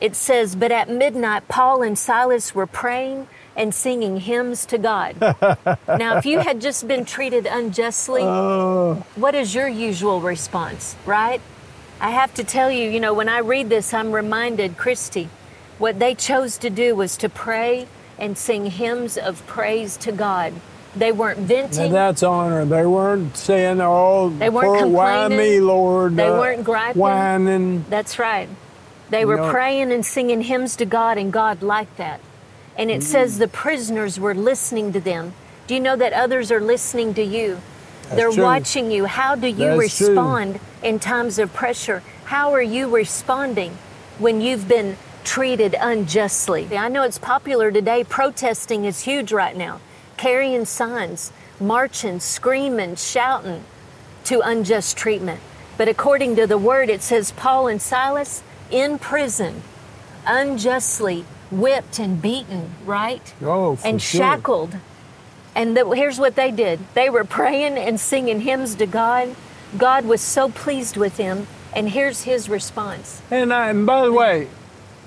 It 0.00 0.16
says, 0.16 0.56
But 0.56 0.72
at 0.72 0.88
midnight, 0.90 1.48
Paul 1.48 1.82
and 1.82 1.98
Silas 1.98 2.54
were 2.54 2.66
praying 2.66 3.28
and 3.56 3.72
singing 3.72 4.18
hymns 4.18 4.66
to 4.66 4.78
God. 4.78 5.16
now, 5.88 6.18
if 6.18 6.26
you 6.26 6.40
had 6.40 6.60
just 6.60 6.88
been 6.88 7.04
treated 7.04 7.46
unjustly, 7.46 8.22
Oh, 8.22 9.06
what 9.14 9.34
is 9.34 9.54
your 9.54 9.68
usual 9.68 10.20
response, 10.20 10.96
right? 11.06 11.40
I 12.00 12.10
have 12.10 12.34
to 12.34 12.44
tell 12.44 12.70
you, 12.70 12.90
you 12.90 12.98
know, 12.98 13.14
when 13.14 13.28
I 13.28 13.38
read 13.38 13.68
this, 13.68 13.94
I'm 13.94 14.10
reminded, 14.10 14.76
Christi, 14.76 15.28
what 15.78 16.00
they 16.00 16.14
chose 16.14 16.58
to 16.58 16.68
do 16.68 16.96
was 16.96 17.16
to 17.18 17.28
pray 17.28 17.86
and 18.18 18.36
sing 18.36 18.66
hymns 18.66 19.16
of 19.16 19.46
praise 19.46 19.96
to 19.98 20.10
God. 20.12 20.52
They 20.96 21.12
weren't 21.12 21.40
now 21.40 21.46
venting. 21.46 21.92
that's 21.92 22.22
honor. 22.22 22.64
They 22.64 22.86
weren't 22.86 23.36
saying, 23.36 23.80
"Oh, 23.80 24.28
They 24.30 24.48
weren't 24.48 24.78
poor, 24.78 24.86
why 24.86 25.28
me, 25.28 25.60
Lord?" 25.60 26.16
They 26.16 26.26
uh, 26.28 26.38
weren't 26.38 26.64
griping. 26.64 27.00
whining. 27.00 27.84
That's 27.90 28.18
right. 28.18 28.48
They 29.10 29.24
were 29.24 29.36
know- 29.36 29.50
praying 29.50 29.92
and 29.92 30.04
singing 30.06 30.42
hymns 30.42 30.76
to 30.76 30.84
God, 30.84 31.18
and 31.18 31.32
God 31.32 31.62
liked 31.62 31.96
that. 31.98 32.20
And 32.78 32.90
it 32.90 33.00
Mm. 33.00 33.04
says 33.04 33.38
the 33.38 33.48
prisoners 33.48 34.18
were 34.18 34.34
listening 34.34 34.92
to 34.92 35.00
them. 35.00 35.32
Do 35.66 35.74
you 35.74 35.80
know 35.80 35.96
that 35.96 36.12
others 36.12 36.50
are 36.52 36.60
listening 36.60 37.14
to 37.14 37.22
you? 37.22 37.58
They're 38.12 38.30
true. 38.32 38.42
watching 38.42 38.90
you. 38.90 39.06
How 39.06 39.34
do 39.34 39.46
you 39.48 39.76
That's 39.80 39.96
true. 39.98 40.08
respond 40.08 40.60
in 40.82 40.98
times 40.98 41.38
of 41.38 41.52
pressure? 41.54 42.02
How 42.26 42.52
are 42.52 42.62
you 42.62 42.88
responding 42.88 43.78
when 44.18 44.40
you've 44.40 44.68
been 44.68 44.96
treated 45.24 45.74
unjustly? 45.80 46.68
I 46.76 46.88
know 46.88 47.02
it's 47.02 47.18
popular 47.18 47.70
today. 47.70 48.04
Protesting 48.04 48.84
is 48.84 49.00
huge 49.02 49.32
right 49.32 49.56
now. 49.56 49.80
Carrying 50.16 50.64
signs, 50.64 51.32
marching, 51.60 52.20
screaming, 52.20 52.96
shouting 52.96 53.64
to 54.24 54.40
unjust 54.40 54.96
treatment. 54.96 55.40
But 55.76 55.88
according 55.88 56.36
to 56.36 56.46
the 56.46 56.58
word, 56.58 56.88
it 56.88 57.02
says 57.02 57.32
Paul 57.32 57.68
and 57.68 57.80
Silas 57.82 58.42
in 58.70 58.98
prison, 58.98 59.62
unjustly 60.26 61.24
whipped 61.50 61.98
and 61.98 62.20
beaten, 62.20 62.70
right? 62.84 63.34
Oh, 63.42 63.76
for 63.76 63.86
and 63.86 64.00
sure. 64.00 64.20
shackled. 64.20 64.76
And 65.54 65.76
the, 65.76 65.88
here's 65.90 66.18
what 66.18 66.34
they 66.34 66.50
did 66.50 66.80
they 66.94 67.10
were 67.10 67.24
praying 67.24 67.78
and 67.78 67.98
singing 68.00 68.40
hymns 68.40 68.74
to 68.76 68.86
God. 68.86 69.34
God 69.76 70.04
was 70.04 70.20
so 70.20 70.48
pleased 70.48 70.96
with 70.96 71.16
them. 71.16 71.46
And 71.74 71.88
here's 71.88 72.22
his 72.22 72.48
response. 72.48 73.20
And, 73.32 73.52
I, 73.52 73.70
and 73.70 73.84
by 73.84 74.04
the 74.04 74.12
way, 74.12 74.48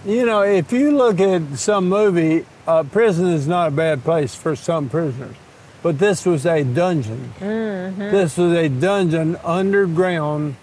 you 0.06 0.26
know, 0.26 0.42
if 0.42 0.74
you 0.74 0.92
look 0.92 1.20
at 1.22 1.58
some 1.58 1.88
movie, 1.88 2.46
uh, 2.68 2.84
prison 2.84 3.28
is 3.28 3.48
not 3.48 3.70
a 3.70 3.72
bad 3.72 4.04
place 4.04 4.36
for 4.36 4.56
some 4.56 4.90
prisoners. 4.90 5.36
But 5.84 6.00
this 6.00 6.26
was 6.26 6.46
a 6.46 6.64
dungeon. 6.64 7.34
Mm-hmm. 7.40 8.00
This 8.00 8.38
was 8.38 8.54
a 8.54 8.68
dungeon 8.68 9.38
underground. 9.44 10.56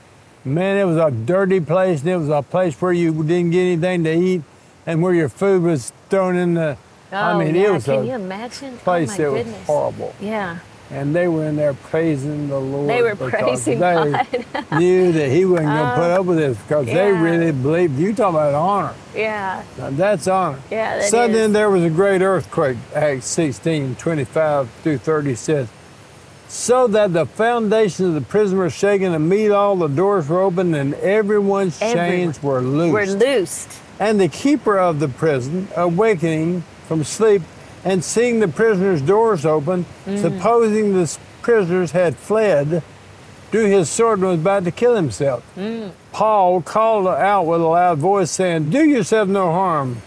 Man, 0.45 0.77
it 0.77 0.85
was 0.85 0.97
a 0.99 1.11
dirty 1.11 1.61
place, 1.61 2.01
and 2.01 2.11
it 2.11 2.17
was 2.17 2.29
a 2.29 2.43
place 2.43 2.75
where 2.81 2.93
you 2.93 3.13
didn't 3.25 3.51
get 3.51 3.61
anything 3.63 4.05
to 4.05 4.13
eat, 4.15 4.43
and 4.87 5.03
where 5.03 5.15
your 5.15 5.29
food 5.31 5.63
was 5.63 5.93
thrown 6.11 6.37
in 6.37 6.55
the. 6.55 6.77
I 7.13 7.33
Oh, 7.33 7.39
mean, 7.39 7.55
yeah. 7.55 7.69
it 7.69 7.73
was 7.73 7.85
Can 7.85 7.95
a 8.01 8.05
you 8.05 8.13
imagine? 8.15 8.77
place 8.79 9.11
oh, 9.11 9.13
my 9.13 9.17
that 9.19 9.33
was 9.33 9.45
goodness. 9.45 9.67
horrible. 9.67 10.15
Yeah. 10.21 10.59
And 10.91 11.15
they 11.15 11.29
were 11.29 11.47
in 11.47 11.57
there 11.57 11.75
praising 11.75 12.49
the 12.49 12.59
Lord. 12.59 12.91
They 12.91 13.03
were 13.03 13.17
praising 13.17 13.81
they 13.81 13.95
God. 13.95 14.27
Knew 14.79 15.13
that 15.13 15.31
He 15.31 15.45
wasn't 15.45 15.69
going 15.69 15.89
to 15.89 15.95
put 15.95 16.11
oh, 16.11 16.21
up 16.21 16.27
with 16.27 16.37
this 16.37 16.59
because 16.59 16.87
they 16.87 17.11
really 17.11 17.53
believed. 17.53 17.99
You 17.99 18.15
talk 18.15 18.31
about 18.31 18.55
honor. 18.55 18.95
Yeah. 19.15 19.65
Now, 19.79 19.91
that's 19.91 20.29
honor. 20.29 20.61
Yeah, 20.71 20.99
that 20.99 21.11
Suddenly 21.11 21.41
is. 21.41 21.53
there 21.53 21.71
was 21.71 21.85
a 21.85 21.91
great 21.91 22.21
earthquake. 22.21 22.77
Acts 22.95 23.27
16, 23.27 23.97
25 23.97 24.71
through 24.83 24.99
30 24.99 25.35
says, 25.35 25.69
so 26.55 26.87
that 26.87 27.13
the 27.13 27.27
foundation 27.27 28.07
of 28.07 28.15
the 28.15 28.21
prison 28.21 28.59
were 28.59 28.71
shaken, 28.71 29.13
and 29.13 29.29
meet 29.29 29.51
all 29.51 29.75
the 29.75 29.89
doors 29.89 30.29
were 30.29 30.41
opened, 30.41 30.77
and 30.77 30.95
everyone's 30.95 31.81
Everyone. 31.83 32.11
chains 32.11 32.43
were 32.43 32.61
loosed. 32.61 32.93
We're 32.93 33.07
loosed. 33.07 33.81
And 33.99 34.21
the 34.21 34.29
keeper 34.29 34.79
of 34.79 35.01
the 35.01 35.09
prison, 35.09 35.69
awakening 35.75 36.63
from 36.87 37.03
sleep 37.03 37.43
and 37.85 38.03
seeing 38.05 38.41
the 38.41 38.49
prisoners' 38.49 39.03
doors 39.03 39.45
open, 39.45 39.85
Mm. 40.07 40.21
supposing 40.21 40.95
the 40.95 41.17
prisoners 41.43 41.93
had 41.93 42.17
fled, 42.17 42.83
drew 43.51 43.67
his 43.67 43.89
sword 43.91 44.19
and 44.21 44.29
was 44.29 44.39
about 44.41 44.65
to 44.65 44.71
kill 44.71 44.97
himself. 44.97 45.43
Paul 46.13 46.63
called 46.63 47.07
out 47.07 47.47
with 47.47 47.61
a 47.61 47.65
loud 47.67 47.99
voice, 47.99 48.31
saying, 48.31 48.71
Do 48.71 48.85
yourself 48.85 49.29
no 49.29 49.53
harm, 49.53 49.99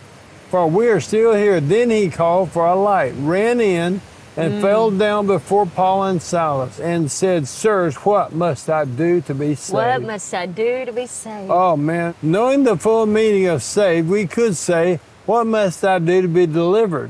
for 0.49 0.67
we 0.67 0.87
are 0.89 0.99
still 0.99 1.33
here. 1.33 1.59
Then 1.59 1.89
he 1.89 2.09
called 2.09 2.51
for 2.51 2.65
a 2.65 2.75
light, 2.75 3.13
ran 3.17 3.59
in, 3.61 4.01
and 4.35 4.61
fell 4.61 4.91
down 4.91 5.25
before 5.27 5.65
Paul 5.65 6.03
and 6.03 6.21
Silas, 6.21 6.79
and 6.79 7.09
said, 7.11 7.47
Sirs, 7.47 7.95
what 7.97 8.33
must 8.33 8.69
I 8.69 8.85
do 8.85 9.19
to 9.21 9.33
be 9.33 9.55
saved? 9.55 9.73
What 9.73 10.01
must 10.03 10.33
I 10.33 10.45
do 10.45 10.85
to 10.85 10.91
be 10.93 11.07
saved? 11.07 11.49
Oh 11.49 11.75
man, 11.75 12.13
knowing 12.21 12.63
the 12.63 12.77
full 12.77 13.05
meaning 13.07 13.47
of 13.47 13.63
saved, 13.63 14.07
we 14.09 14.27
could 14.27 14.55
say, 14.55 14.99
What 15.25 15.45
must 15.47 15.83
I 15.83 15.97
do 15.99 16.21
to 16.21 16.27
be 16.27 16.45
delivered, 16.45 17.09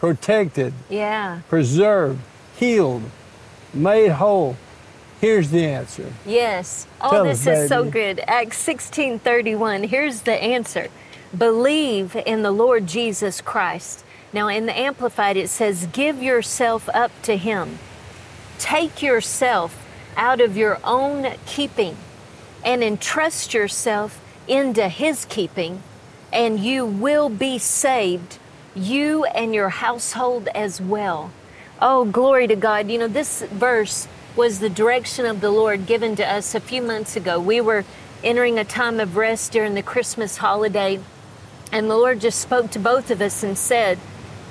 protected, 0.00 0.72
yeah. 0.88 1.40
preserved, 1.48 2.20
healed, 2.56 3.02
made 3.72 4.08
whole? 4.08 4.56
Here's 5.20 5.50
the 5.50 5.64
answer. 5.64 6.12
Yes. 6.24 6.86
Oh, 7.00 7.10
Tell 7.10 7.24
this 7.24 7.46
us, 7.46 7.58
is 7.58 7.68
so 7.68 7.84
good. 7.84 8.20
Acts 8.26 8.56
16:31. 8.66 9.88
Here's 9.88 10.22
the 10.22 10.32
answer. 10.32 10.88
Believe 11.36 12.16
in 12.26 12.42
the 12.42 12.50
Lord 12.50 12.86
Jesus 12.86 13.42
Christ. 13.42 14.02
Now 14.32 14.48
in 14.48 14.66
the 14.66 14.76
amplified 14.76 15.36
it 15.36 15.50
says 15.50 15.86
give 15.92 16.22
yourself 16.22 16.88
up 16.94 17.12
to 17.22 17.36
him. 17.36 17.78
Take 18.58 19.02
yourself 19.02 19.86
out 20.16 20.40
of 20.40 20.56
your 20.56 20.78
own 20.82 21.34
keeping 21.44 21.96
and 22.64 22.82
entrust 22.82 23.52
yourself 23.52 24.20
into 24.48 24.88
his 24.88 25.26
keeping 25.26 25.82
and 26.32 26.60
you 26.60 26.86
will 26.86 27.28
be 27.28 27.58
saved, 27.58 28.38
you 28.74 29.24
and 29.24 29.54
your 29.54 29.68
household 29.68 30.48
as 30.54 30.80
well. 30.80 31.30
Oh, 31.80 32.04
glory 32.04 32.46
to 32.46 32.56
God. 32.56 32.90
You 32.90 32.98
know, 32.98 33.08
this 33.08 33.42
verse 33.42 34.06
was 34.36 34.60
the 34.60 34.70
direction 34.70 35.26
of 35.26 35.40
the 35.40 35.50
Lord 35.50 35.86
given 35.86 36.14
to 36.16 36.26
us 36.26 36.54
a 36.54 36.60
few 36.60 36.82
months 36.82 37.16
ago. 37.16 37.40
We 37.40 37.60
were 37.60 37.84
entering 38.22 38.58
a 38.58 38.64
time 38.64 39.00
of 39.00 39.16
rest 39.16 39.52
during 39.52 39.74
the 39.74 39.82
Christmas 39.82 40.36
holiday, 40.36 41.00
and 41.72 41.90
the 41.90 41.96
Lord 41.96 42.20
just 42.20 42.40
spoke 42.40 42.70
to 42.72 42.78
both 42.78 43.10
of 43.10 43.20
us 43.20 43.42
and 43.42 43.56
said, 43.56 43.98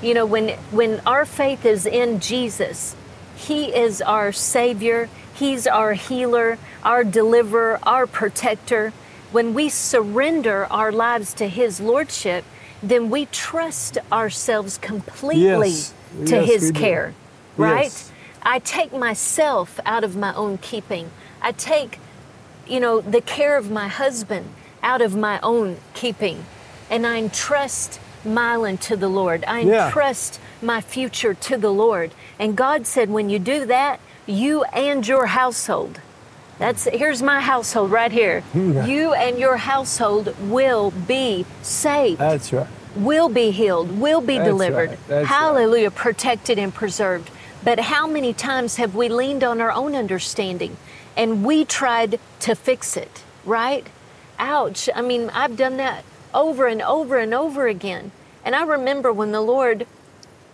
you 0.01 0.13
know, 0.13 0.25
when 0.25 0.49
when 0.71 1.01
our 1.05 1.25
faith 1.25 1.65
is 1.65 1.85
in 1.85 2.19
Jesus, 2.19 2.95
he 3.35 3.65
is 3.75 4.01
our 4.01 4.31
savior, 4.31 5.09
he's 5.33 5.67
our 5.67 5.93
healer, 5.93 6.57
our 6.83 7.03
deliverer, 7.03 7.79
our 7.83 8.07
protector. 8.07 8.93
When 9.31 9.53
we 9.53 9.69
surrender 9.69 10.65
our 10.71 10.91
lives 10.91 11.33
to 11.35 11.47
his 11.47 11.79
lordship, 11.79 12.43
then 12.81 13.09
we 13.09 13.25
trust 13.27 13.98
ourselves 14.12 14.77
completely 14.77 15.69
Yes. 15.69 15.93
to 16.25 16.36
Yes, 16.38 16.48
his 16.50 16.63
we 16.63 16.71
do. 16.71 16.79
care, 16.79 17.13
right? 17.57 17.83
Yes. 17.83 18.12
I 18.41 18.59
take 18.59 18.93
myself 18.93 19.79
out 19.86 20.03
of 20.03 20.15
my 20.15 20.33
own 20.33 20.57
keeping. 20.59 21.12
I 21.41 21.51
take, 21.51 22.00
you 22.67 22.79
know, 22.79 23.01
the 23.01 23.21
care 23.21 23.57
of 23.57 23.69
my 23.69 23.88
husband 23.88 24.48
out 24.81 25.01
of 25.01 25.15
my 25.15 25.39
own 25.43 25.77
keeping. 25.93 26.45
And 26.89 27.05
I 27.05 27.17
entrust 27.17 28.00
Mylon 28.25 28.79
to 28.81 28.95
the 28.95 29.09
Lord. 29.09 29.43
I 29.45 29.59
Yeah. 29.62 29.88
entrust 29.88 30.39
my 30.62 30.79
future 30.81 31.33
to 31.33 31.57
the 31.57 31.71
Lord. 31.71 32.12
And 32.39 32.55
God 32.55 32.88
said, 32.88 33.09
when 33.09 33.29
you 33.29 33.39
do 33.39 33.65
that, 33.65 34.00
you 34.25 34.63
and 34.65 35.05
your 35.07 35.27
household. 35.27 36.00
That's 36.59 36.83
here's 36.83 37.21
my 37.23 37.39
household 37.39 37.89
right 37.89 38.11
here. 38.11 38.43
You 38.53 39.13
and 39.13 39.39
your 39.39 39.57
household 39.57 40.35
will 40.49 40.91
be 40.91 41.45
saved 41.61 42.19
That's 42.19 42.51
right. 42.51 42.67
will 42.95 43.29
be 43.29 43.51
healed, 43.51 43.97
will 43.99 44.21
be 44.21 44.37
That's 44.37 44.49
delivered. 44.49 44.97
right. 45.07 45.25
Hallelujah, 45.25 45.89
protected 45.89 46.59
and 46.59 46.73
preserved. 46.73 47.31
But 47.63 47.79
how 47.79 48.07
many 48.07 48.33
times 48.33 48.75
have 48.75 48.93
we 48.93 49.09
leaned 49.09 49.43
on 49.43 49.59
our 49.61 49.71
own 49.71 49.95
understanding 49.95 50.77
and 51.15 51.43
we 51.45 51.65
tried 51.65 52.19
to 52.41 52.55
fix 52.55 52.95
it, 52.97 53.23
right? 53.45 53.87
Ouch. 54.37 54.89
I 54.93 55.01
mean, 55.01 55.29
I've 55.31 55.57
done 55.57 55.77
that 55.77 56.03
over 56.33 56.67
and 56.67 56.81
over 56.81 57.17
and 57.17 57.33
over 57.33 57.67
again. 57.67 58.11
And 58.45 58.55
I 58.55 58.63
remember 58.63 59.11
when 59.11 59.31
the 59.31 59.41
Lord 59.41 59.85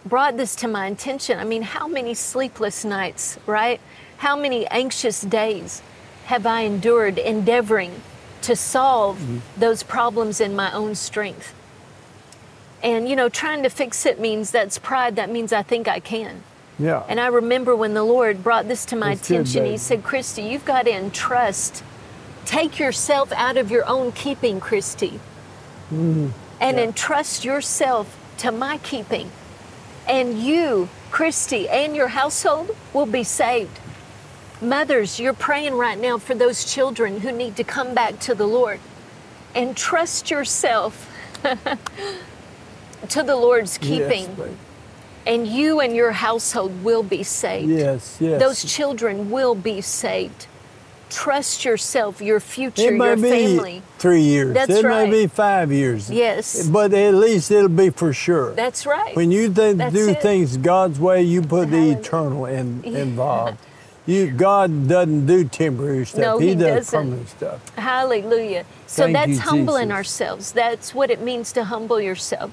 brought 0.05 0.38
this 0.38 0.55
to 0.57 0.67
my 0.67 0.88
attention. 0.88 1.39
I 1.39 1.43
mean, 1.43 1.63
how 1.63 1.88
many 1.88 2.13
sleepless 2.13 2.85
nights, 2.85 3.38
right? 3.45 3.79
How 4.17 4.35
many 4.35 4.65
anxious 4.67 5.21
days 5.21 5.81
have 6.25 6.46
I 6.46 6.62
endured 6.62 7.17
endeavoring 7.17 8.01
to 8.41 8.55
solve 8.55 9.20
those 9.58 9.84
problems 9.84 10.39
in 10.39 10.55
my 10.55 10.72
own 10.72 10.96
strength? 10.96 11.53
And, 12.84 13.08
you 13.10 13.15
know, 13.15 13.29
trying 13.29 13.63
to 13.63 13.70
fix 13.70 14.05
it 14.05 14.20
means 14.20 14.51
that's 14.51 14.77
pride. 14.77 15.15
That 15.15 15.29
means 15.32 15.51
I 15.51 15.63
think 15.63 15.88
I 15.88 16.00
can. 16.00 16.44
Yeah. 16.77 17.03
And 17.08 17.20
I 17.20 17.27
remember 17.27 17.75
when 17.75 17.94
the 17.94 18.03
Lord 18.03 18.44
brought 18.44 18.67
this 18.67 18.86
to 18.86 18.96
my 18.96 19.15
That's 19.15 19.27
good, 19.27 19.41
attention, 19.41 19.65
He 19.65 19.77
said, 19.77 20.03
Christi, 20.03 20.44
you've 20.44 20.65
got 20.65 20.84
to 20.86 20.91
entrust. 20.91 21.84
Take 22.46 22.77
yourself 22.77 23.32
out 23.32 23.58
of 23.58 23.72
your 23.72 23.88
own 23.88 24.12
keeping, 24.12 24.60
Christi, 24.60 25.20
and 25.89 26.00
Mm-hmm. 26.00 26.27
Yeah. 26.62 26.84
entrust 26.84 27.44
yourself 27.46 28.17
to 28.39 28.51
my 28.51 28.77
keeping. 28.79 29.32
And 30.08 30.38
you, 30.39 30.89
Christi, 31.10 31.67
and 31.70 31.96
your 31.96 32.10
household 32.10 32.75
will 32.94 33.05
be 33.08 33.24
saved. 33.24 33.79
Mothers, 34.62 35.19
you're 35.19 35.33
praying 35.33 35.74
right 35.75 36.00
now 36.00 36.17
for 36.17 36.33
those 36.35 36.71
children 36.71 37.19
who 37.21 37.31
need 37.31 37.55
to 37.57 37.63
come 37.63 37.93
back 37.93 38.19
to 38.21 38.33
the 38.35 38.47
Lord. 38.47 38.79
And 39.53 39.75
trust 39.75 40.29
yourself 40.31 41.09
to 43.09 43.24
the 43.24 43.35
Lord's 43.35 43.77
keeping, 43.77 44.27
Yes, 44.38 44.50
and 45.25 45.47
you 45.47 45.79
and 45.79 45.95
your 45.95 46.12
household 46.12 46.83
will 46.83 47.03
be 47.03 47.24
saved. 47.24 47.69
yes. 47.69 48.17
yes. 48.19 48.39
Those 48.41 48.63
children 48.65 49.31
will 49.31 49.55
be 49.55 49.81
saved. 49.81 50.47
Trust 51.09 51.63
yourself, 51.63 52.19
your 52.19 52.39
future, 52.39 52.89
it 52.93 52.97
may 52.97 53.05
your 53.07 53.15
be 53.15 53.29
family. 53.29 53.81
three 54.00 54.21
years. 54.21 54.53
That's 54.53 54.71
it 54.71 54.83
right. 54.83 55.07
may 55.09 55.24
be 55.24 55.27
five 55.27 55.71
years. 55.71 56.09
Yes. 56.09 56.67
But 56.67 56.93
at 56.93 57.13
least 57.13 57.51
it'll 57.51 57.69
be 57.69 57.91
for 57.91 58.12
sure. 58.12 58.53
That's 58.53 58.85
right. 58.85 59.15
when 59.15 59.31
you 59.31 59.53
th- 59.53 59.77
do 59.93 60.09
it. 60.09 60.21
things 60.21 60.57
God's 60.57 61.00
way, 61.00 61.21
you 61.21 61.41
put 61.41 61.69
the 61.71 61.91
eternal 61.91 62.45
in, 62.47 62.83
involved. 62.83 63.59
You 64.05 64.31
God 64.31 64.88
doesn't 64.88 65.25
do 65.25 65.45
temporary 65.45 66.05
stuff. 66.05 66.21
No, 66.21 66.38
he 66.38 66.53
does 66.53 66.91
doesn't. 66.91 67.00
permanent 67.00 67.29
stuff. 67.29 67.75
Hallelujah. 67.75 68.65
So 68.85 69.03
Thank 69.03 69.13
that's 69.13 69.29
you, 69.31 69.39
humbling 69.39 69.88
Jesus. 69.88 69.95
ourselves. 69.95 70.51
That's 70.51 70.93
what 70.93 71.09
it 71.09 71.21
means 71.21 71.51
to 71.53 71.63
humble 71.63 72.00
yourself. 72.00 72.51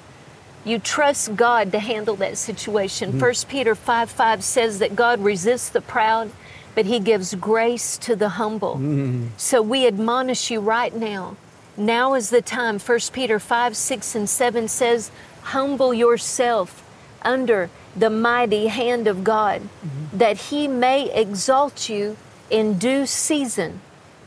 You 0.64 0.78
trust 0.78 1.36
God 1.36 1.72
to 1.72 1.78
handle 1.78 2.16
that 2.16 2.38
situation. 2.38 3.12
Hmm. 3.12 3.20
First 3.20 3.48
Peter 3.48 3.74
5 3.74 4.10
5 4.10 4.44
says 4.44 4.78
that 4.78 4.96
God 4.96 5.20
resists 5.20 5.68
the 5.68 5.80
proud, 5.80 6.30
but 6.74 6.86
he 6.86 7.00
gives 7.00 7.34
grace 7.34 7.98
to 7.98 8.16
the 8.16 8.30
humble. 8.30 8.76
Hmm. 8.76 9.26
So 9.36 9.60
we 9.60 9.86
admonish 9.86 10.50
you 10.50 10.60
right 10.60 10.94
now. 10.94 11.36
Now 11.76 12.14
is 12.14 12.30
the 12.30 12.42
time. 12.42 12.78
First 12.78 13.12
Peter 13.12 13.38
5 13.38 13.76
6 13.76 14.14
and 14.14 14.28
7 14.28 14.68
says, 14.68 15.10
Humble 15.42 15.92
yourself 15.92 16.82
under 17.22 17.68
the 17.96 18.10
mighty 18.10 18.66
hand 18.68 19.06
of 19.06 19.22
God, 19.24 19.60
Mm-hmm. 19.62 20.18
that 20.18 20.36
he 20.50 20.68
may 20.68 21.10
exalt 21.12 21.88
you 21.88 22.16
in 22.50 22.78
due 22.78 23.06
season 23.06 23.80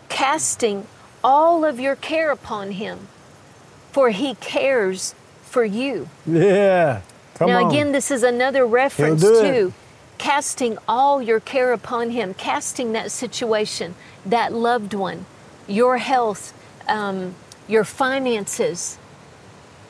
casting 0.10 0.88
all 1.24 1.66
of 1.66 1.80
your 1.80 1.96
care 1.96 2.32
upon 2.32 2.72
him, 2.72 3.08
for 3.92 4.10
he 4.12 4.36
cares 4.36 5.16
for 5.44 5.66
you. 5.66 6.08
Yeah. 6.26 7.02
Come 7.36 7.50
now, 7.50 7.64
on. 7.66 7.72
again, 7.72 7.92
this 7.92 8.12
is 8.12 8.24
another 8.24 8.66
reference 8.66 9.22
do 9.22 9.40
it. 9.40 9.42
to 9.52 9.74
casting 10.18 10.78
all 10.88 11.22
your 11.22 11.40
care 11.40 11.74
upon 11.74 12.12
him, 12.12 12.34
casting 12.34 12.94
that 12.94 13.12
situation, 13.12 13.96
that 14.26 14.54
loved 14.54 14.94
one, 14.94 15.26
your 15.68 15.98
health, 15.98 16.54
um, 16.88 17.36
your 17.68 17.84
finances, 17.84 18.98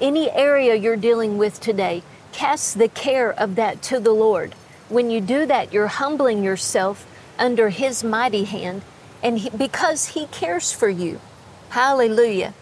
any 0.01 0.31
area 0.31 0.75
you're 0.75 0.97
dealing 0.97 1.37
with 1.37 1.59
today, 1.59 2.01
cast 2.35 2.77
the 2.77 2.89
care 2.89 3.31
of 3.31 3.55
that 3.55 3.81
to 3.81 3.97
the 3.97 4.11
Lord. 4.11 4.53
When 4.89 5.09
you 5.09 5.21
do 5.21 5.45
that, 5.45 5.71
you're 5.71 5.87
humbling 5.87 6.43
yourself 6.43 7.07
under 7.39 7.69
His 7.69 8.03
mighty 8.03 8.43
hand, 8.43 8.81
and 9.23 9.39
he, 9.39 9.49
because 9.49 10.09
He 10.09 10.27
cares 10.27 10.73
for 10.73 10.89
you. 10.89 11.21
Hallelujah. 11.69 12.53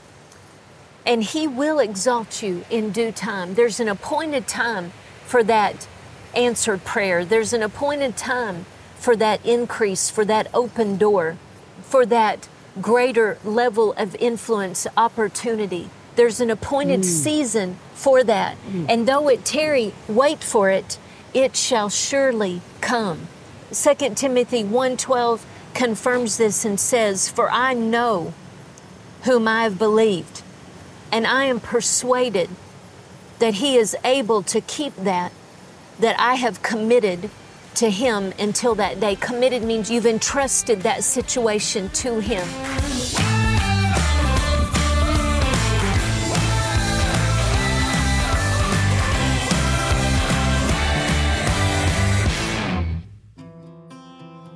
And 1.07 1.23
He 1.23 1.47
will 1.47 1.79
exalt 1.79 2.43
you 2.43 2.63
in 2.69 2.91
due 2.91 3.11
time. 3.11 3.55
There's 3.55 3.79
an 3.79 3.87
appointed 3.87 4.47
time 4.47 4.93
for 5.25 5.43
that 5.43 5.87
answered 6.35 6.83
prayer, 6.83 7.25
there's 7.25 7.53
an 7.53 7.63
appointed 7.63 8.15
time 8.15 8.65
for 8.97 9.15
that 9.15 9.43
increase, 9.45 10.09
for 10.09 10.23
that 10.25 10.47
open 10.53 10.97
door, 10.97 11.37
for 11.81 12.05
that 12.05 12.47
greater 12.79 13.37
level 13.43 13.93
of 13.93 14.15
influence, 14.15 14.87
opportunity. 14.95 15.89
There's 16.15 16.39
an 16.39 16.49
appointed 16.49 17.01
mm. 17.01 17.05
season 17.05 17.77
for 17.93 18.23
that. 18.23 18.57
Mm. 18.67 18.85
And 18.89 19.07
though 19.07 19.27
it 19.29 19.45
tarry, 19.45 19.93
wait 20.07 20.43
for 20.43 20.69
it, 20.69 20.97
it 21.33 21.55
shall 21.55 21.89
surely 21.89 22.61
come. 22.81 23.27
2 23.71 23.95
Timothy 24.15 24.63
1:12 24.63 25.41
confirms 25.73 26.37
this 26.37 26.63
and 26.63 26.79
says, 26.79 27.29
"For 27.29 27.49
I 27.49 27.73
know 27.73 28.33
whom 29.23 29.47
I 29.47 29.63
have 29.63 29.79
believed, 29.79 30.43
and 31.11 31.25
I 31.25 31.45
am 31.45 31.59
persuaded 31.59 32.49
that 33.39 33.55
he 33.55 33.77
is 33.77 33.95
able 34.03 34.43
to 34.43 34.61
keep 34.61 34.95
that 34.95 35.31
that 35.99 36.19
I 36.19 36.35
have 36.35 36.61
committed 36.61 37.29
to 37.75 37.89
Him 37.89 38.33
until 38.39 38.75
that 38.75 38.99
day. 38.99 39.15
Committed 39.15 39.63
means 39.63 39.89
you've 39.89 40.05
entrusted 40.05 40.81
that 40.81 41.03
situation 41.03 41.89
to 41.89 42.19
Him. 42.19 42.47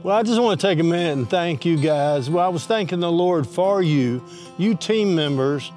Well, 0.07 0.15
I 0.15 0.23
just 0.23 0.41
want 0.41 0.61
to 0.61 0.65
take 0.65 0.79
a 0.79 0.83
minute 0.83 1.17
and 1.17 1.29
thank 1.29 1.65
you 1.65 1.75
guys. 1.75 2.29
Well, 2.29 2.45
I 2.45 2.47
was 2.47 2.65
thanking 2.65 3.01
the 3.01 3.11
Lord 3.11 3.45
for 3.45 3.81
you. 3.81 4.23
You 4.57 4.73
team 4.73 5.13
members 5.15 5.69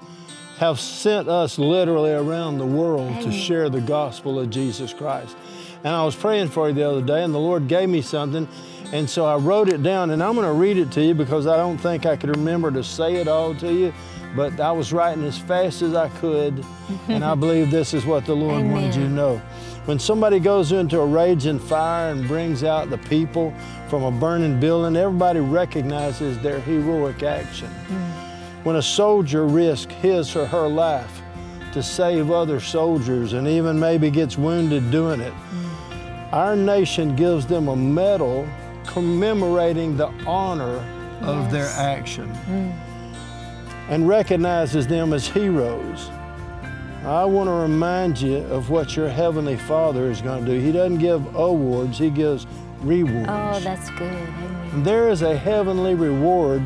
have 0.59 0.79
sent 0.79 1.29
us 1.29 1.59
literally 1.59 2.13
around 2.13 2.59
the 2.59 2.65
world 2.65 3.11
Amen. 3.11 3.25
to 3.25 3.33
share 3.33 3.69
the 3.69 3.81
gospel 3.81 4.39
of 4.39 4.49
Jesus 4.49 4.93
Christ. 4.93 5.37
And 5.83 5.89
I 5.89 6.05
was 6.05 6.15
praying 6.15 6.51
for 6.51 6.69
you 6.69 6.75
the 6.75 6.89
other 6.89 7.03
day, 7.03 7.25
and 7.25 7.35
the 7.35 7.41
Lord 7.41 7.67
gave 7.67 7.89
me 7.89 8.03
something. 8.03 8.47
And 8.93 9.11
so 9.11 9.25
I 9.25 9.35
wrote 9.35 9.69
it 9.69 9.83
down, 9.83 10.11
and 10.11 10.23
I'm 10.23 10.37
going 10.37 10.47
to 10.47 10.53
read 10.53 10.77
it 10.77 10.93
to 10.93 11.03
you 11.05 11.15
because 11.15 11.49
I 11.49 11.57
don't 11.57 11.79
think 11.79 12.07
I 12.07 12.15
could 12.15 12.31
remember 12.31 12.71
to 12.71 12.85
say 12.85 13.17
it 13.17 13.27
all 13.27 13.53
to 13.57 13.73
you. 13.73 13.93
But 14.37 14.61
I 14.61 14.71
was 14.71 14.93
writing 14.93 15.25
as 15.25 15.39
fast 15.39 15.83
as 15.83 15.97
I 15.97 16.09
could, 16.21 16.65
and 17.09 17.25
I 17.25 17.35
believe 17.35 17.73
this 17.73 17.95
is 17.95 18.07
what 18.07 18.27
the 18.27 18.37
Lord 18.37 18.61
Amen. 18.61 18.71
wanted 18.71 18.95
you 18.95 19.03
to 19.03 19.09
know. 19.09 19.43
When 19.91 19.99
somebody 19.99 20.39
goes 20.39 20.71
into 20.71 21.01
a 21.01 21.05
raging 21.05 21.59
fire 21.59 22.13
and 22.13 22.25
brings 22.29 22.63
out 22.63 22.91
the 22.91 22.99
people 22.99 23.53
from 23.89 24.05
a 24.05 24.13
burning 24.13 24.61
building, 24.61 24.95
everybody 24.95 25.41
recognizes 25.41 26.39
their 26.39 26.61
heroic 26.61 27.25
action. 27.25 27.69
Mm. 27.89 28.65
When 28.65 28.77
a 28.77 28.83
soldier 28.83 29.49
risks 29.49 29.93
his 29.95 30.37
or 30.37 30.47
her 30.47 30.69
life 30.69 31.21
to 31.73 31.83
save 31.83 32.31
other 32.31 32.61
soldiers 32.61 33.33
and 33.33 33.49
even 33.49 33.81
maybe 33.81 34.13
gets 34.13 34.39
wounded 34.39 34.93
doing 34.93 35.21
it, 35.21 35.33
mm. 35.33 36.33
our 36.33 36.55
nation 36.55 37.17
gives 37.17 37.45
them 37.45 37.67
a 37.67 37.75
medal 37.75 38.49
commemorating 38.87 39.97
the 39.97 40.07
honor 40.25 40.87
yes. 41.21 41.29
of 41.29 41.51
their 41.51 41.69
action 41.77 42.33
mm. 42.47 42.73
and 43.89 44.07
recognizes 44.07 44.87
them 44.87 45.13
as 45.13 45.27
heroes. 45.27 46.11
I 47.05 47.25
want 47.25 47.49
to 47.49 47.53
remind 47.53 48.21
you 48.21 48.37
of 48.37 48.69
what 48.69 48.95
your 48.95 49.09
Heavenly 49.09 49.57
Father 49.57 50.11
is 50.11 50.21
going 50.21 50.45
to 50.45 50.53
do. 50.53 50.61
He 50.61 50.71
doesn't 50.71 50.99
give 50.99 51.35
awards, 51.35 51.99
He 51.99 52.11
gives 52.11 52.47
rewards. 52.81 53.29
Oh, 53.29 53.59
that's 53.61 53.89
good. 53.91 54.13
Amen. 54.13 54.83
There 54.83 55.09
is 55.09 55.23
a 55.23 55.37
heavenly 55.37 55.95
reward 55.95 56.63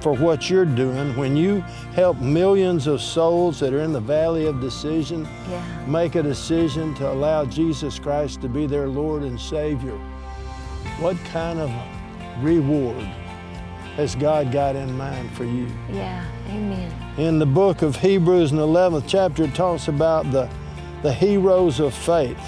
for 0.00 0.14
what 0.14 0.48
you're 0.48 0.64
doing 0.64 1.16
when 1.16 1.36
you 1.36 1.60
help 1.94 2.18
millions 2.18 2.86
of 2.86 3.00
souls 3.00 3.60
that 3.60 3.72
are 3.72 3.80
in 3.80 3.92
the 3.92 4.00
valley 4.00 4.46
of 4.46 4.60
decision 4.60 5.26
yeah. 5.48 5.86
make 5.86 6.14
a 6.14 6.22
decision 6.22 6.94
to 6.94 7.10
allow 7.10 7.44
Jesus 7.44 7.98
Christ 7.98 8.40
to 8.42 8.48
be 8.48 8.66
their 8.66 8.86
Lord 8.86 9.22
and 9.22 9.40
Savior. 9.40 9.96
What 11.00 11.16
kind 11.26 11.58
of 11.58 11.70
reward 12.42 13.08
God 14.18 14.50
got 14.50 14.76
in 14.76 14.96
mind 14.96 15.30
for 15.32 15.44
you? 15.44 15.66
Yeah, 15.90 16.24
amen. 16.48 16.90
In 17.18 17.38
the 17.38 17.46
book 17.46 17.82
of 17.82 17.96
Hebrews 17.96 18.50
in 18.50 18.56
the 18.56 18.66
11th 18.66 19.04
chapter, 19.06 19.44
it 19.44 19.54
talks 19.54 19.88
about 19.88 20.30
the, 20.32 20.48
the 21.02 21.12
heroes 21.12 21.80
of 21.80 21.92
faith. 21.92 22.40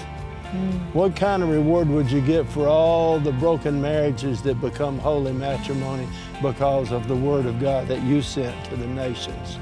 Mm. 0.51 0.93
What 0.93 1.15
kind 1.15 1.43
of 1.43 1.49
reward 1.49 1.87
would 1.89 2.09
you 2.09 2.21
get 2.21 2.47
for 2.49 2.67
all 2.67 3.19
the 3.19 3.31
broken 3.33 3.79
marriages 3.79 4.41
that 4.41 4.59
become 4.61 4.97
holy 4.97 5.31
matrimony 5.31 6.07
because 6.41 6.91
of 6.91 7.07
the 7.07 7.15
Word 7.15 7.45
of 7.45 7.59
God 7.59 7.87
that 7.87 8.01
you 8.01 8.23
sent 8.23 8.65
to 8.65 8.75
the 8.75 8.87
nations? 8.87 9.59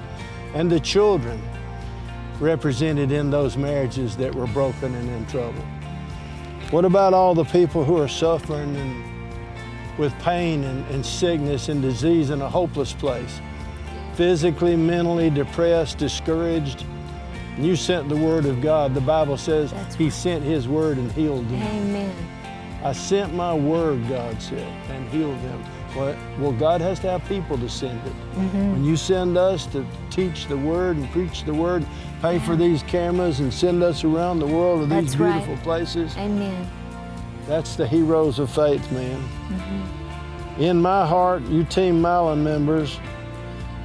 And 0.54 0.72
the 0.72 0.80
children 0.80 1.42
represented 2.40 3.12
in 3.12 3.30
those 3.30 3.58
marriages 3.58 4.16
that 4.18 4.34
were 4.34 4.48
broken 4.48 4.96
and 4.96 5.10
in 5.10 5.26
trouble. 5.26 5.64
What 6.72 6.86
about 6.86 7.14
all 7.14 7.36
the 7.36 7.44
people 7.44 7.84
who 7.84 7.98
are 7.98 8.08
suffering 8.08 8.76
and 8.78 9.12
with 9.98 10.18
pain 10.20 10.64
and, 10.64 10.86
and 10.88 11.06
sickness 11.06 11.70
and 11.70 11.82
disease 11.82 12.30
in 12.30 12.42
a 12.42 12.50
hopeless 12.50 12.94
place, 12.94 13.42
physically, 14.16 14.76
mentally 14.76 15.30
depressed, 15.30 15.98
discouraged. 15.98 16.86
And 17.56 17.66
you 17.66 17.76
sent 17.76 18.10
the 18.10 18.18
word 18.18 18.46
of 18.46 18.62
God. 18.62 18.94
The 18.94 19.02
Bible 19.02 19.38
says 19.38 19.72
That's 19.72 19.96
He 19.96 20.10
sent 20.10 20.44
His 20.44 20.68
word 20.68 20.98
and 20.98 21.12
healed 21.12 21.48
them. 21.50 21.62
Amen. 21.62 22.16
I 22.84 22.94
sent 22.94 23.34
my 23.36 23.54
word, 23.54 24.08
God 24.10 24.42
said, 24.42 24.68
and 24.90 25.08
healed 25.10 25.40
them. 25.44 25.64
Well, 25.96 26.54
God 26.54 26.80
has 26.82 27.00
to 27.02 27.10
have 27.10 27.28
people 27.28 27.58
to 27.58 27.70
send 27.70 28.00
it. 28.08 28.14
Mm-hmm. 28.14 28.72
When 28.72 28.86
you 28.86 28.96
send 28.96 29.38
us 29.38 29.66
to 29.68 29.86
teach 30.10 30.48
the 30.48 30.58
word 30.58 30.96
and 30.96 31.10
preach 31.12 31.44
the 31.44 31.54
word, 31.54 31.86
pay 32.22 32.40
for 32.40 32.56
these 32.56 32.82
cameras 32.84 33.42
and 33.42 33.54
send 33.54 33.84
us 33.84 34.04
around 34.04 34.40
the 34.40 34.48
world 34.48 34.90
to 34.90 34.96
these 34.96 35.16
beautiful 35.16 35.56
right. 35.56 35.64
places. 35.64 36.16
Amen. 36.18 36.70
That's 37.48 37.76
the 37.76 37.88
heroes 37.88 38.40
of 38.40 38.50
faith, 38.52 38.92
man. 38.92 39.20
Mm-hmm. 39.20 40.62
In 40.62 40.82
my 40.82 41.06
heart, 41.06 41.44
you 41.44 41.64
Team 41.64 42.02
Mylon 42.02 42.44
members 42.44 43.00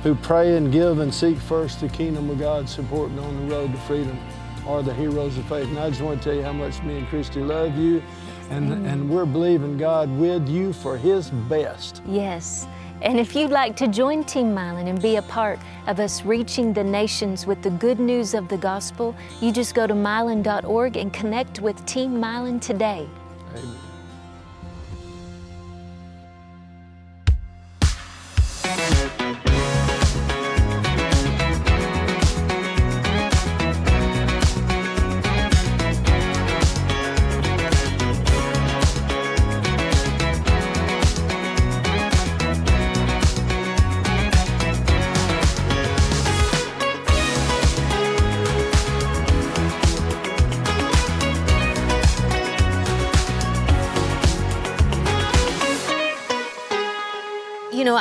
who 0.03 0.15
pray 0.15 0.57
and 0.57 0.71
give 0.71 0.99
and 0.99 1.13
seek 1.13 1.39
first 1.39 1.81
the 1.81 1.89
kingdom 1.89 2.31
of 2.31 2.39
God, 2.39 2.69
supporting 2.69 3.19
on 3.19 3.49
the 3.49 3.55
road 3.55 3.73
to 3.73 3.79
freedom, 3.81 4.19
are 4.67 4.83
the 4.83 4.95
heroes 4.95 5.39
of 5.39 5.45
faith. 5.47 5.69
And 5.69 5.79
I 5.79 5.89
just 5.91 6.03
want 6.03 6.23
to 6.23 6.29
tell 6.29 6.37
you 6.37 6.43
how 6.43 6.53
much 6.53 6.83
me 6.83 6.99
and 6.99 7.09
Christi 7.09 7.41
love 7.41 7.77
you, 7.77 8.03
and, 8.51 8.87
and 8.87 9.09
we're 9.11 9.27
believing 9.27 9.79
God 9.79 10.11
with 10.19 10.49
you 10.49 10.73
for 10.73 10.97
His 10.97 11.31
best. 11.31 12.03
Yes. 12.07 12.69
And 13.03 13.21
if 13.21 13.35
you'd 13.35 13.51
like 13.51 13.77
to 13.77 13.89
join 13.89 14.25
Team 14.25 14.55
Mylon 14.55 14.87
and 14.87 15.01
be 15.01 15.17
a 15.17 15.23
part 15.23 15.59
of 15.87 16.01
us 16.01 16.25
reaching 16.25 16.73
the 16.73 16.85
nations 16.85 17.47
with 17.47 17.63
the 17.63 17.71
good 17.71 18.01
news 18.01 18.33
of 18.33 18.49
the 18.49 18.57
gospel, 18.57 19.15
you 19.41 19.53
just 19.53 19.75
go 19.75 19.87
to 19.87 19.95
mylon.org 19.95 20.97
and 20.97 21.13
connect 21.13 21.61
with 21.61 21.85
Team 21.85 22.17
Mylon 22.17 22.61
today. 22.61 23.09
Amen. 23.57 23.86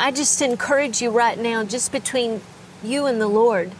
I 0.06 0.12
just 0.12 0.39
encourage 0.44 1.02
you 1.02 1.10
right 1.10 1.36
now, 1.36 1.63
just 1.63 1.91
between 1.91 2.41
you 2.84 3.08
and 3.08 3.20
the 3.20 3.28
Lord, 3.28 3.72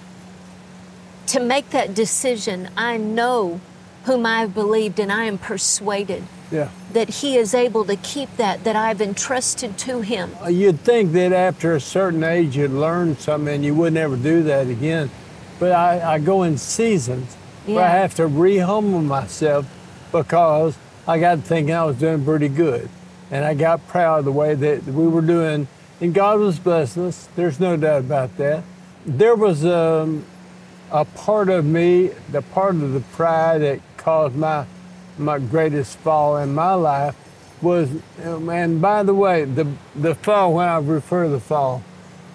to 1.28 1.40
make 1.40 1.70
that 1.70 1.94
decision. 1.94 2.68
I 2.76 2.98
know 2.98 3.62
whom 4.06 4.26
I've 4.26 4.52
believed, 4.52 5.00
and 5.00 5.12
I 5.12 5.26
am 5.26 5.38
persuaded 5.38 6.24
yeah. 6.50 6.70
that 6.94 7.10
He 7.10 7.38
is 7.38 7.54
able 7.54 7.86
to 7.86 7.96
keep 7.98 8.38
that 8.38 8.64
that 8.64 8.76
I've 8.76 9.02
entrusted 9.02 9.78
to 9.78 10.02
Him. 10.02 10.32
Uh, 10.42 10.48
you'd 10.48 10.80
think 10.80 11.12
that 11.12 11.32
after 11.32 11.76
a 11.76 11.80
certain 11.80 12.24
age 12.24 12.58
you'd 12.58 12.72
learn 12.72 13.16
something 13.18 13.54
and 13.54 13.64
you 13.64 13.76
would 13.76 13.94
never 13.94 14.16
do 14.16 14.42
that 14.42 14.66
again. 14.66 15.12
But 15.60 15.74
I, 15.74 16.16
I 16.16 16.18
go 16.18 16.42
in 16.42 16.58
seasons 16.58 17.38
yeah. 17.68 17.76
where 17.76 17.86
I 17.86 17.90
have 17.90 18.16
to 18.16 18.26
rehumble 18.26 19.04
myself 19.04 19.68
because 20.12 20.76
I 21.08 21.20
got 21.20 21.42
thinking 21.42 21.76
I 21.76 21.84
was 21.84 21.98
doing 21.98 22.26
pretty 22.26 22.50
good. 22.50 22.90
And 23.30 23.46
I 23.46 23.54
got 23.54 23.88
proud 23.88 24.20
of 24.20 24.26
the 24.26 24.32
way 24.32 24.56
that 24.56 24.86
we 24.86 25.08
were 25.08 25.22
doing 25.22 25.68
and 26.02 26.14
God 26.14 26.40
was 26.40 26.60
blessing 26.60 27.06
us. 27.06 27.28
There's 27.36 27.60
no 27.60 27.78
doubt 27.78 28.02
about 28.02 28.38
that. 28.38 28.64
There 29.06 29.36
was 29.36 29.66
um, 29.66 30.26
a 30.92 31.06
part 31.06 31.50
of 31.50 31.66
me, 31.66 32.12
the 32.32 32.42
part 32.42 32.76
of 32.76 32.94
the 32.94 33.02
pride 33.02 33.60
that 33.60 33.80
caused 33.98 34.36
my 34.36 34.66
my 35.18 35.40
greatest 35.40 35.98
fall 36.00 36.38
in 36.38 36.54
my 36.54 36.74
life 36.74 37.16
was, 37.62 37.90
and 38.20 38.82
by 38.82 39.04
the 39.04 39.14
way, 39.14 39.46
the 39.46 39.72
the 39.96 40.16
fall 40.16 40.54
when 40.54 40.68
I 40.68 40.78
refer 40.78 41.24
to 41.24 41.30
the 41.30 41.40
fall, 41.40 41.84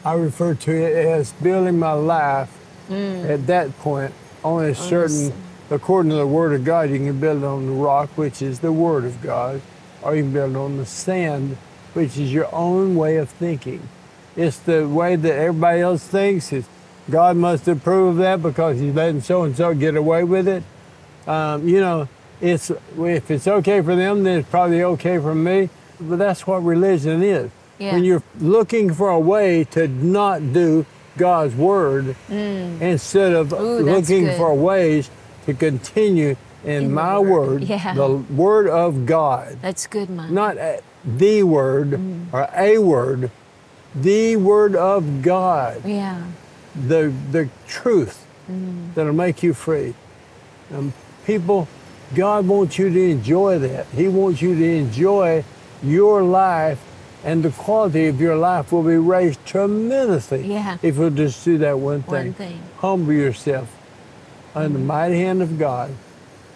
I 0.04 0.14
refer 0.14 0.54
to 0.54 0.72
it 0.72 1.06
as 1.06 1.32
building 1.34 1.78
my 1.78 1.92
life 1.92 2.56
mm. 2.88 3.28
at 3.28 3.46
that 3.46 3.76
point 3.78 4.12
on 4.42 4.64
a 4.64 4.74
certain, 4.74 5.32
according 5.70 6.10
to 6.10 6.16
the 6.16 6.26
Word 6.26 6.54
of 6.54 6.64
God, 6.64 6.90
you 6.90 6.96
can 6.96 7.20
build 7.20 7.42
it 7.42 7.46
on 7.46 7.66
the 7.66 7.72
rock, 7.72 8.08
which 8.16 8.40
is 8.40 8.60
the 8.60 8.72
Word 8.72 9.04
of 9.04 9.20
God, 9.20 9.60
or 10.02 10.16
you 10.16 10.22
can 10.22 10.32
build 10.32 10.52
it 10.52 10.56
on 10.56 10.76
the 10.78 10.86
sand, 10.86 11.56
which 11.94 12.16
is 12.16 12.32
your 12.32 12.52
own 12.54 12.94
way 12.96 13.16
of 13.16 13.28
thinking. 13.28 13.88
It's 14.36 14.58
the 14.58 14.86
way 14.88 15.16
that 15.16 15.32
everybody 15.34 15.80
else 15.80 16.06
thinks. 16.06 16.52
It's, 16.52 16.68
God 17.10 17.36
must 17.36 17.66
approve 17.66 18.10
of 18.10 18.16
that 18.18 18.42
because 18.42 18.78
He's 18.78 18.94
letting 18.94 19.20
so 19.20 19.42
and 19.42 19.56
so 19.56 19.74
get 19.74 19.96
away 19.96 20.22
with 20.24 20.46
it. 20.46 20.62
Um, 21.26 21.66
you 21.68 21.80
know, 21.80 22.08
it's 22.40 22.70
if 22.70 23.30
it's 23.30 23.46
okay 23.48 23.80
for 23.82 23.96
them, 23.96 24.22
then 24.22 24.40
it's 24.40 24.48
probably 24.48 24.82
okay 24.82 25.18
for 25.18 25.34
me. 25.34 25.68
But 26.00 26.16
that's 26.18 26.46
what 26.46 26.58
religion 26.62 27.22
is. 27.22 27.50
Yeah. 27.78 27.94
When 27.94 28.04
you're 28.04 28.22
looking 28.38 28.92
for 28.94 29.08
a 29.10 29.18
way 29.20 29.64
to 29.64 29.88
not 29.88 30.52
do 30.52 30.86
God's 31.16 31.54
word 31.54 32.14
mm. 32.28 32.80
instead 32.80 33.32
of 33.32 33.52
Ooh, 33.52 33.80
looking 33.80 34.28
for 34.36 34.54
ways 34.54 35.10
to 35.46 35.54
continue 35.54 36.36
in, 36.64 36.84
In 36.84 36.92
my 36.92 37.18
Word. 37.18 37.48
word, 37.48 37.62
Yeah. 37.64 37.94
the 37.94 38.08
word 38.08 38.68
of 38.68 39.06
God, 39.06 39.58
That's 39.62 39.86
good, 39.86 40.10
Mike. 40.10 40.30
not 40.30 40.56
the 41.04 41.42
word 41.42 41.90
Mm-hmm. 41.90 42.34
or 42.36 42.48
a 42.54 42.78
word, 42.78 43.30
the 43.94 44.36
word 44.36 44.76
of 44.76 45.22
God, 45.22 45.82
yeah. 45.84 46.22
the 46.74 47.12
the 47.32 47.48
truth 47.66 48.26
Mm-hmm. 48.50 48.94
that'll 48.94 49.12
make 49.12 49.42
you 49.44 49.54
free. 49.54 49.94
Um, 50.74 50.92
people, 51.24 51.68
God 52.16 52.48
wants 52.48 52.78
you 52.78 52.90
to 52.90 53.00
enjoy 53.10 53.58
that. 53.60 53.86
He 53.94 54.08
wants 54.08 54.42
you 54.42 54.56
to 54.56 54.64
enjoy 54.76 55.44
your 55.84 56.22
life, 56.24 56.82
and 57.24 57.44
the 57.44 57.50
quality 57.50 58.08
of 58.08 58.20
your 58.20 58.34
life 58.36 58.72
will 58.72 58.82
be 58.82 58.96
raised 58.96 59.44
tremendously 59.46 60.46
Yeah. 60.52 60.78
if 60.82 60.96
you'll 60.96 61.10
just 61.10 61.44
do 61.44 61.58
that 61.58 61.78
one 61.78 62.02
thing. 62.02 62.12
One 62.12 62.32
thing. 62.32 62.60
Humble 62.78 63.12
yourself 63.12 63.68
under 64.54 64.78
the 64.78 64.84
mighty 64.84 65.18
hand 65.20 65.42
of 65.42 65.56
God 65.58 65.92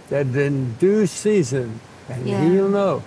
that 0.08 0.26
in 0.34 0.74
due 0.74 1.06
season, 1.06 1.78
and 2.08 2.26
Yeah. 2.26 2.42
He'll 2.44 2.68
know. 2.68 3.02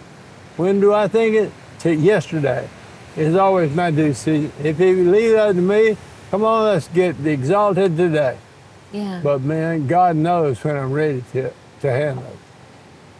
When 0.57 0.79
do 0.79 0.93
I 0.93 1.07
think 1.07 1.35
it? 1.35 1.51
To 1.79 1.93
yesterday. 1.93 2.67
It's 3.15 3.37
always 3.37 3.73
my 3.73 3.91
due 3.91 4.13
season. 4.13 4.51
If 4.63 4.77
He 4.77 4.93
leave 4.93 5.33
that 5.33 5.53
to 5.53 5.61
me, 5.61 5.97
come 6.31 6.43
on, 6.43 6.65
let's 6.65 6.87
get 6.89 7.25
exalted 7.25 7.95
today. 7.95 8.37
Yeah. 8.91 9.21
But 9.23 9.41
man, 9.41 9.87
God 9.87 10.15
knows 10.15 10.63
when 10.63 10.75
I'm 10.75 10.91
ready 10.91 11.23
to, 11.33 11.51
to 11.81 11.91
handle 11.91 12.25
it. 12.25 12.37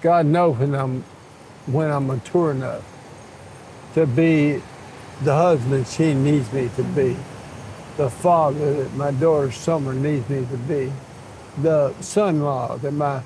God 0.02 0.26
knows 0.26 0.58
when 0.58 0.76
I'm 0.76 1.04
when 1.68 1.92
I'm 1.92 2.08
mature 2.08 2.52
enough 2.52 2.84
to 3.94 4.06
be 4.08 4.62
the 5.24 5.36
husband 5.36 5.88
she 5.88 6.14
needs 6.14 6.52
me 6.54 6.70
to 6.76 6.84
be, 6.84 7.18
the 7.98 8.10
father 8.10 8.84
that 8.84 8.94
my 8.94 9.12
daughter 9.12 9.52
Summer 9.52 9.94
needs 9.94 10.30
me 10.30 10.46
to 10.46 10.58
be, 10.58 10.92
the 11.62 11.94
son-in-law 12.02 12.78
that 12.78 12.92
my 12.92 13.22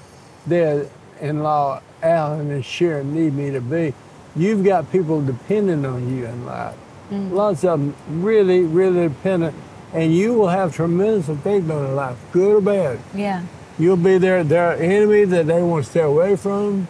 dad-in-law 1.21 1.81
Alan 2.01 2.51
and 2.51 2.65
Sharon 2.65 3.13
need 3.13 3.33
me 3.33 3.51
to 3.51 3.61
be. 3.61 3.93
You've 4.35 4.63
got 4.63 4.91
people 4.91 5.21
depending 5.21 5.85
on 5.85 6.15
you 6.15 6.25
in 6.25 6.45
life. 6.45 6.75
Lots 7.11 7.63
of 7.65 7.79
them 7.79 7.95
really, 8.23 8.61
really 8.61 9.09
dependent, 9.09 9.55
and 9.93 10.15
you 10.15 10.33
will 10.33 10.47
have 10.47 10.73
tremendous 10.73 11.27
effect 11.27 11.69
on 11.69 11.95
life, 11.95 12.17
good 12.31 12.57
or 12.57 12.61
bad. 12.61 12.99
yeah. 13.13 13.43
You'll 13.79 13.97
be 13.97 14.17
their 14.19 14.43
their 14.43 14.73
enemy 14.73 15.23
that 15.23 15.47
they 15.47 15.63
want 15.63 15.85
to 15.85 15.89
stay 15.89 16.01
away 16.01 16.35
from. 16.35 16.87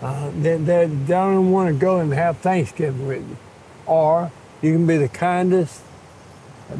Uh, 0.00 0.30
that 0.40 0.64
they, 0.64 0.88
don't 1.06 1.50
want 1.50 1.68
to 1.68 1.74
go 1.74 1.98
and 1.98 2.12
have 2.12 2.38
Thanksgiving 2.38 3.06
with 3.06 3.28
you, 3.28 3.36
or 3.86 4.30
you 4.62 4.72
can 4.72 4.86
be 4.86 4.96
the 4.96 5.08
kindest, 5.08 5.82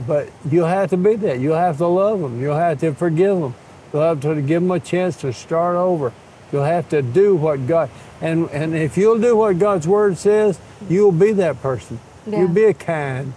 but 0.07 0.31
you'll 0.51 0.69
have 0.69 0.91
to 0.91 0.97
be 0.97 1.17
that. 1.17 1.39
You'll 1.39 1.57
have 1.57 1.77
to 1.79 1.87
love 1.87 2.21
them. 2.21 2.41
You'll 2.41 2.57
have 2.57 2.81
to 2.81 2.95
forgive 2.95 3.41
them. 3.41 3.55
You'll 3.93 4.03
have 4.03 4.21
to 4.21 4.41
give 4.41 4.63
them 4.63 4.71
a 4.71 4.81
chance 4.81 5.17
to 5.19 5.33
start 5.33 5.77
over. 5.77 6.13
You'll 6.53 6.65
have 6.65 6.89
to 6.91 7.03
do 7.03 7.35
what 7.35 7.67
God 7.67 7.91
and 8.21 8.49
and 8.51 8.75
if 8.75 8.97
you'll 8.97 9.19
do 9.19 9.37
what 9.37 9.59
God's 9.59 9.89
word 9.89 10.17
says, 10.17 10.59
you'll 10.89 11.13
be 11.13 11.33
that 11.33 11.61
person. 11.61 11.99
Yeah. 12.27 12.41
You'll 12.41 12.49
be 12.49 12.65
a 12.65 12.75
kind 12.75 13.33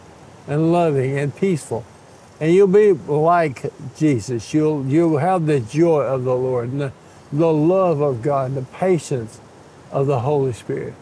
and 0.47 0.71
loving 0.71 1.17
and 1.17 1.35
peaceful. 1.35 1.83
And 2.39 2.53
you'll 2.53 2.67
be 2.67 2.91
like 2.93 3.71
Jesus. 3.95 4.53
You'll 4.53 4.85
you'll 4.85 5.17
have 5.17 5.47
the 5.47 5.59
joy 5.59 6.01
of 6.01 6.23
the 6.23 6.35
Lord 6.35 6.69
and 6.69 6.81
the, 6.81 6.91
the 7.31 7.51
love 7.51 8.01
of 8.01 8.21
God 8.21 8.51
and 8.51 8.57
the 8.57 8.71
patience 8.73 9.39
of 9.91 10.07
the 10.07 10.19
Holy 10.19 10.53
Spirit. 10.53 10.93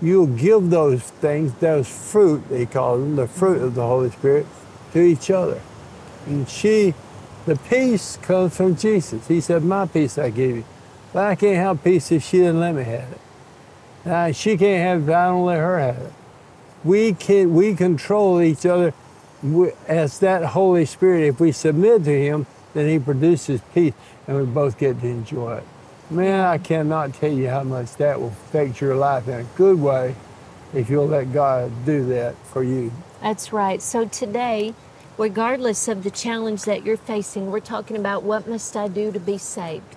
You'll 0.00 0.26
give 0.26 0.70
those 0.70 1.02
things, 1.02 1.54
those 1.54 1.88
fruit, 1.88 2.48
they 2.48 2.66
call 2.66 2.98
them, 2.98 3.16
the 3.16 3.28
fruit 3.28 3.62
of 3.62 3.74
the 3.74 3.86
Holy 3.86 4.10
Spirit, 4.10 4.46
to 4.92 5.00
each 5.00 5.30
other. 5.30 5.60
And 6.26 6.48
she, 6.48 6.94
the 7.46 7.56
peace 7.56 8.18
comes 8.20 8.56
from 8.56 8.76
Jesus. 8.76 9.28
He 9.28 9.40
said, 9.40 9.62
My 9.62 9.86
peace 9.86 10.18
I 10.18 10.30
give 10.30 10.56
you. 10.56 10.64
But 11.12 11.26
I 11.26 11.34
can't 11.34 11.56
have 11.56 11.84
peace 11.84 12.10
if 12.10 12.24
she 12.24 12.38
didn't 12.38 12.60
let 12.60 12.74
me 12.74 12.84
have 12.84 13.12
it. 13.12 13.20
Now, 14.04 14.32
she 14.32 14.56
can't 14.56 14.82
have 14.82 15.08
it 15.08 15.12
I 15.12 15.26
don't 15.26 15.44
let 15.44 15.58
her 15.58 15.78
have 15.78 15.98
it. 15.98 16.12
We 16.84 17.12
can 17.14 17.54
we 17.54 17.74
control 17.74 18.40
each 18.40 18.66
other 18.66 18.92
as 19.86 20.18
that 20.20 20.44
Holy 20.44 20.84
Spirit. 20.84 21.28
If 21.28 21.40
we 21.40 21.52
submit 21.52 22.04
to 22.04 22.10
Him, 22.10 22.46
then 22.74 22.88
He 22.88 22.98
produces 22.98 23.60
peace, 23.74 23.94
and 24.26 24.36
we 24.36 24.44
both 24.44 24.78
get 24.78 25.00
to 25.00 25.06
enjoy 25.06 25.58
it. 25.58 25.64
Man, 26.10 26.40
I 26.40 26.58
cannot 26.58 27.14
tell 27.14 27.32
you 27.32 27.48
how 27.48 27.62
much 27.62 27.94
that 27.96 28.20
will 28.20 28.28
affect 28.28 28.80
your 28.80 28.96
life 28.96 29.28
in 29.28 29.40
a 29.40 29.44
good 29.56 29.80
way 29.80 30.14
if 30.74 30.90
you'll 30.90 31.06
let 31.06 31.32
God 31.32 31.70
do 31.86 32.04
that 32.06 32.34
for 32.46 32.62
you. 32.62 32.92
That's 33.20 33.52
right. 33.52 33.80
So 33.80 34.06
today, 34.06 34.74
regardless 35.16 35.88
of 35.88 36.02
the 36.02 36.10
challenge 36.10 36.64
that 36.64 36.84
you're 36.84 36.96
facing, 36.96 37.50
we're 37.50 37.60
talking 37.60 37.96
about 37.96 38.24
what 38.24 38.48
must 38.48 38.76
I 38.76 38.88
do 38.88 39.12
to 39.12 39.20
be 39.20 39.38
saved. 39.38 39.96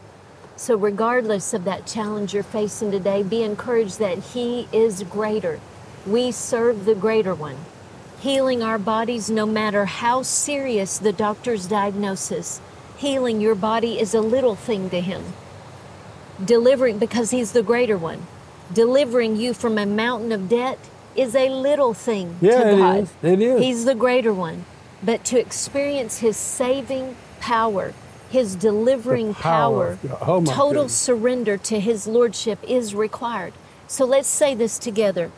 So, 0.58 0.78
regardless 0.78 1.54
of 1.54 1.66
that 1.66 1.86
challenge 1.86 2.34
you're 2.34 2.44
facing 2.44 2.90
today, 2.92 3.24
be 3.24 3.44
encouraged 3.44 4.00
that 4.00 4.20
He 4.20 4.68
is 4.72 5.04
greater. 5.04 5.60
We 6.06 6.32
serve 6.32 6.86
the 6.86 6.96
greater 6.96 7.36
one, 7.36 7.58
healing 8.20 8.64
our 8.64 8.78
bodies 8.80 9.30
no 9.30 9.46
matter 9.46 9.86
how 9.86 10.22
serious 10.22 10.98
the 10.98 11.12
doctor's 11.12 11.68
diagnosis. 11.68 12.62
Healing 12.98 13.42
your 13.42 13.56
body 13.56 14.00
is 14.00 14.14
a 14.14 14.22
little 14.22 14.56
thing 14.56 14.90
to 14.92 15.02
Him. 15.02 15.34
Delivering, 16.44 17.00
because 17.00 17.32
He's 17.32 17.52
the 17.52 17.64
greater 17.64 17.98
one, 17.98 18.26
delivering 18.72 19.36
you 19.36 19.54
from 19.54 19.78
a 19.78 19.86
mountain 19.86 20.32
of 20.32 20.48
debt 20.48 20.80
is 21.18 21.36
a 21.36 21.50
little 21.50 21.94
thing 21.94 22.38
Yeah, 22.42 22.64
to 22.72 22.78
God. 22.78 23.04
is. 23.04 23.14
It 23.22 23.42
is. 23.42 23.62
He's 23.62 23.86
the 23.86 23.96
greater 23.96 24.34
one. 24.34 24.66
But 25.04 25.26
to 25.26 25.40
experience 25.40 26.20
His 26.20 26.38
saving 26.38 27.18
power, 27.42 27.94
His 28.30 28.56
delivering 28.56 29.34
power 29.34 29.98
of 30.04 30.22
Oh, 30.28 30.44
total 30.44 30.72
goodness. 30.84 30.96
surrender 30.96 31.58
to 31.58 31.80
His 31.80 32.08
Lordship 32.08 32.60
is 32.68 32.96
required. 32.96 33.54
So 33.88 34.06
let's 34.06 34.28
say 34.28 34.56
this 34.56 34.78
together. 34.80 35.32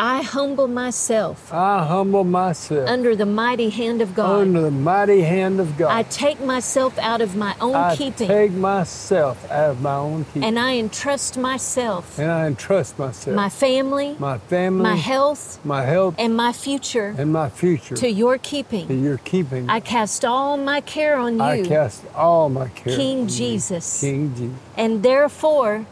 I 0.00 0.22
humble 0.22 0.68
myself 0.68 1.52
I 1.52 1.84
humble 1.84 2.22
myself 2.22 2.88
under 2.88 3.16
the 3.16 3.26
mighty 3.26 3.68
hand 3.68 4.00
of 4.00 4.14
God. 4.14 4.42
under 4.42 4.60
the 4.60 4.70
mighty 4.70 5.22
hand 5.22 5.58
of 5.58 5.76
God. 5.76 5.90
I 5.90 6.04
take 6.04 6.38
myself 6.40 6.96
out 7.00 7.20
of 7.20 7.34
my 7.34 7.56
own 7.60 7.74
I 7.74 7.96
keeping 7.96 8.28
take 8.28 8.52
myself 8.52 9.44
out 9.50 9.70
of 9.70 9.82
my 9.82 9.96
own 9.96 10.24
keeping, 10.26 10.44
and 10.44 10.56
I 10.56 10.76
entrust 10.76 11.36
myself, 11.36 12.16
and 12.16 12.30
I 12.30 12.46
entrust 12.46 12.96
myself, 12.96 13.34
my 13.34 13.48
family, 13.48 14.14
my 14.20 14.38
family, 14.38 14.84
my 14.84 14.94
health, 14.94 15.58
my 15.64 15.84
health, 15.84 16.14
and 16.16 16.36
my 16.36 16.52
future 16.52 17.16
and 17.18 17.32
my 17.32 17.48
future 17.48 17.96
to 17.96 18.08
your 18.08 18.38
keeping. 18.38 18.86
to 18.86 18.94
your 18.94 19.18
keeping. 19.18 19.68
I 19.68 19.80
cast 19.80 20.24
all 20.24 20.56
my 20.56 20.80
care 20.80 21.16
on 21.16 21.38
you. 21.38 21.42
I 21.42 21.62
cast 21.62 22.04
all 22.14 22.48
my 22.48 22.68
care 22.68 22.94
King 22.94 23.22
on 23.22 23.24
you, 23.24 23.34
Jesus. 23.34 24.00
King 24.00 24.32
Jesus. 24.36 24.58
and 24.76 25.02
therefore 25.02 25.86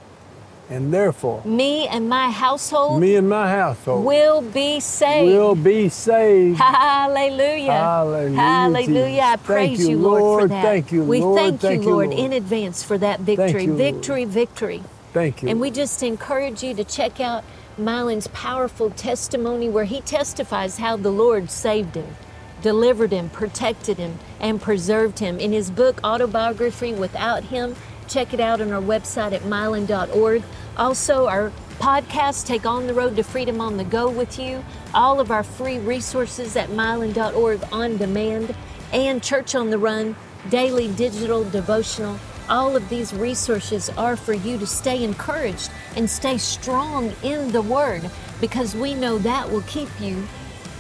And 0.68 0.92
therefore, 0.92 1.42
me 1.44 1.87
and 1.87 2.09
my 2.09 2.31
household 2.31 3.00
me 3.00 3.14
and 3.14 3.29
my 3.29 3.48
household 3.48 4.05
will 4.05 4.42
be 4.42 4.81
saved. 4.81 5.33
will 5.33 5.55
be 5.55 5.88
saved. 5.88 6.59
Hallelujah. 6.61 7.70
Hallelujah, 7.72 8.37
Hallelujah. 8.37 9.22
I 9.22 9.37
praise 9.37 9.79
Thank 9.79 9.90
you, 9.90 9.98
Lord, 9.98 10.42
for 10.42 10.48
that. 10.48 10.62
Thank 10.62 10.90
you, 10.90 11.05
we 11.05 11.20
Lord. 11.20 11.38
thank, 11.38 11.61
Thank 11.61 11.83
you, 11.83 11.88
you, 11.88 11.94
Lord, 11.94 12.09
Lord. 12.09 12.18
in 12.18 12.33
advance 12.33 12.83
for 12.83 12.98
that 12.98 13.20
victory. 13.20 13.64
you, 13.64 13.76
victory, 13.76 14.24
victory. 14.24 14.83
Thank 15.12 15.42
you. 15.42 15.48
And 15.48 15.61
we 15.61 15.70
just 15.70 16.02
encourage 16.02 16.64
you 16.64 16.74
to 16.74 16.85
check 16.85 17.20
out 17.20 17.44
Mylon's 17.79 18.26
powerful 18.29 18.90
testimony 18.90 19.68
where 19.68 19.85
he 19.85 20.00
testifies 20.00 20.79
how 20.79 20.96
the 20.96 21.11
Lord 21.11 21.50
saved 21.50 21.94
him, 21.94 22.16
delivered 22.61 23.12
him, 23.12 23.29
protected 23.29 23.98
him, 23.98 24.18
and 24.40 24.61
preserved 24.61 25.20
him. 25.20 25.38
In 25.38 25.52
his 25.52 25.70
book, 25.70 26.00
Autobiography 26.02 26.92
Without 26.92 27.44
Him, 27.44 27.76
check 28.09 28.35
it 28.35 28.40
out 28.40 28.61
on 28.61 28.73
our 28.73 28.83
website 28.83 29.33
at 29.33 29.42
mylon.org. 29.42 30.42
Also, 30.77 31.27
our 31.27 31.53
podcast, 31.79 32.47
Take 32.47 32.66
On 32.66 32.87
the 32.87 32.95
Road 32.95 33.16
to 33.16 33.23
Freedom 33.23 33.61
on 33.61 33.77
the 33.77 33.85
Go 33.85 34.11
with 34.11 34.38
you, 34.38 34.64
all 34.95 35.21
of 35.21 35.31
our 35.31 35.42
free 35.42 35.79
resources 35.79 36.57
at 36.57 36.71
mylon.org 36.71 37.61
on 37.73 37.97
demand, 37.97 38.55
and 38.92 39.23
Church 39.23 39.55
on 39.55 39.71
the 39.71 39.79
Run, 39.79 40.16
daily 40.49 40.92
digital 40.95 41.45
devotional. 41.51 42.19
All 42.49 42.77
of 42.77 42.88
these 42.88 43.12
resources 43.12 43.90
are 43.90 44.16
for 44.16 44.33
you 44.33 44.57
to 44.59 44.66
stay 44.66 45.03
encouraged 45.03 45.71
and 45.97 46.09
stay 46.09 46.38
strong 46.38 47.12
in 47.23 47.51
the 47.53 47.62
Word 47.62 48.09
because 48.40 48.75
we 48.75 48.95
know 48.95 49.19
that 49.19 49.51
will 49.51 49.62
keep 49.62 49.88
you 50.01 50.27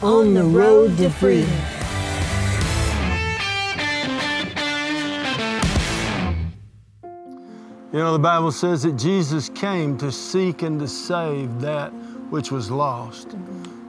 on, 0.02 0.34
the, 0.34 0.44
road, 0.44 0.96
to 0.98 1.10
freedom. 1.10 1.50
You 7.96 8.02
know, 8.02 8.12
the 8.12 8.18
Bible 8.18 8.52
says 8.52 8.82
that 8.82 8.98
Jesus 8.98 9.48
came 9.48 9.96
to 9.96 10.12
seek 10.12 10.60
and 10.60 10.78
to 10.80 10.86
save 10.86 11.62
that 11.62 11.88
which 12.28 12.52
was 12.52 12.70
lost. 12.70 13.34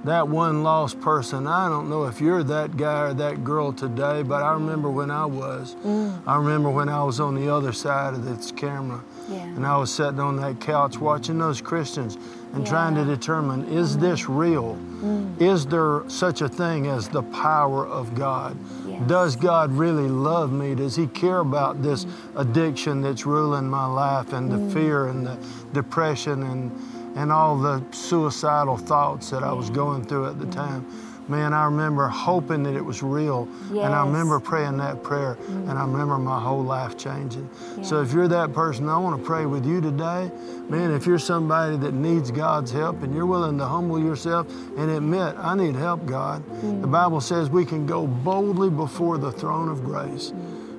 That 0.07 0.27
one 0.27 0.63
lost 0.63 0.99
person. 1.01 1.47
I 1.47 1.67
don't 1.67 1.89
know 1.89 2.05
if 2.05 2.21
you're 2.21 2.43
that 2.43 2.77
guy 2.77 3.09
or 3.09 3.13
that 3.15 3.43
girl 3.43 3.73
today, 3.73 4.23
but 4.23 4.41
I 4.41 4.53
remember 4.53 4.89
when 4.89 5.11
I 5.11 5.25
was. 5.25 5.75
Mm. 5.85 6.21
I 6.25 6.37
remember 6.37 6.69
when 6.69 6.87
I 6.87 7.03
was 7.03 7.19
on 7.19 7.35
the 7.35 7.53
other 7.53 7.73
side 7.73 8.13
of 8.13 8.23
this 8.23 8.51
camera. 8.51 9.03
Yeah. 9.29 9.43
And 9.43 9.65
I 9.65 9.75
was 9.75 9.93
sitting 9.93 10.21
on 10.21 10.37
that 10.37 10.61
couch 10.61 10.97
watching 10.97 11.37
those 11.37 11.59
Christians 11.59 12.17
and 12.53 12.65
trying 12.65 12.95
to 12.95 13.03
determine 13.03 13.65
is 13.65 13.97
this 13.97 14.29
real? 14.29 14.75
Mm. 14.75 15.41
Is 15.41 15.65
there 15.65 16.03
such 16.07 16.41
a 16.41 16.47
thing 16.47 16.87
as 16.87 17.09
the 17.09 17.23
power 17.23 17.85
of 17.85 18.15
God? 18.15 18.57
Does 19.05 19.35
God 19.35 19.71
really 19.71 20.07
love 20.07 20.51
me? 20.51 20.73
Does 20.73 20.95
He 20.95 21.07
care 21.07 21.39
about 21.39 21.83
this 21.83 22.07
addiction 22.35 23.01
that's 23.01 23.25
ruling 23.25 23.69
my 23.69 23.85
life 23.85 24.33
and 24.33 24.49
the 24.49 24.73
fear 24.73 25.07
and 25.07 25.27
the 25.27 25.37
depression 25.73 26.43
and, 26.43 26.71
and 27.17 27.31
all 27.31 27.57
the 27.57 27.83
suicidal 27.91 28.77
thoughts 28.77 29.31
that 29.31 29.43
I 29.43 29.51
was 29.51 29.69
going 29.69 30.05
through 30.05 30.27
at 30.27 30.39
the 30.39 30.45
time? 30.45 30.85
Man, 31.27 31.51
I 31.51 31.65
remember 31.65 32.07
hoping 32.07 32.63
that 32.63 32.75
it 32.75 32.85
was 32.85 33.03
real. 33.03 33.49
And 33.69 33.93
I 33.93 34.05
remember 34.05 34.39
praying 34.39 34.77
that 34.77 35.03
prayer. 35.03 35.37
And 35.49 35.71
I 35.71 35.81
remember 35.81 36.17
my 36.17 36.39
whole 36.39 36.63
life 36.63 36.97
changing. 36.97 37.49
So 37.83 38.01
if 38.01 38.13
you're 38.13 38.29
that 38.29 38.53
person, 38.53 38.87
I 38.87 38.97
want 38.97 39.19
to 39.19 39.25
pray 39.25 39.45
with 39.45 39.65
you 39.65 39.81
today. 39.81 40.31
Man, 40.69 40.91
if 40.91 41.05
you're 41.05 41.19
somebody 41.19 41.75
that 41.77 41.93
needs 41.93 42.31
God's 42.31 42.71
help 42.71 43.01
and 43.03 43.13
you're 43.13 43.25
willing 43.25 43.57
to 43.57 43.65
humble 43.65 43.99
yourself 43.99 44.49
and 44.77 44.89
admit, 44.91 45.35
I 45.37 45.55
need 45.55 45.75
help, 45.75 46.05
God. 46.05 46.45
The 46.61 46.87
mm. 46.87 46.91
Bible 46.91 47.19
says 47.19 47.49
we 47.49 47.65
can 47.65 47.85
go 47.85 48.07
boldly 48.07 48.69
before 48.69 49.17
the 49.17 49.31
throne 49.31 49.69
of 49.69 49.83
grace 49.83 50.31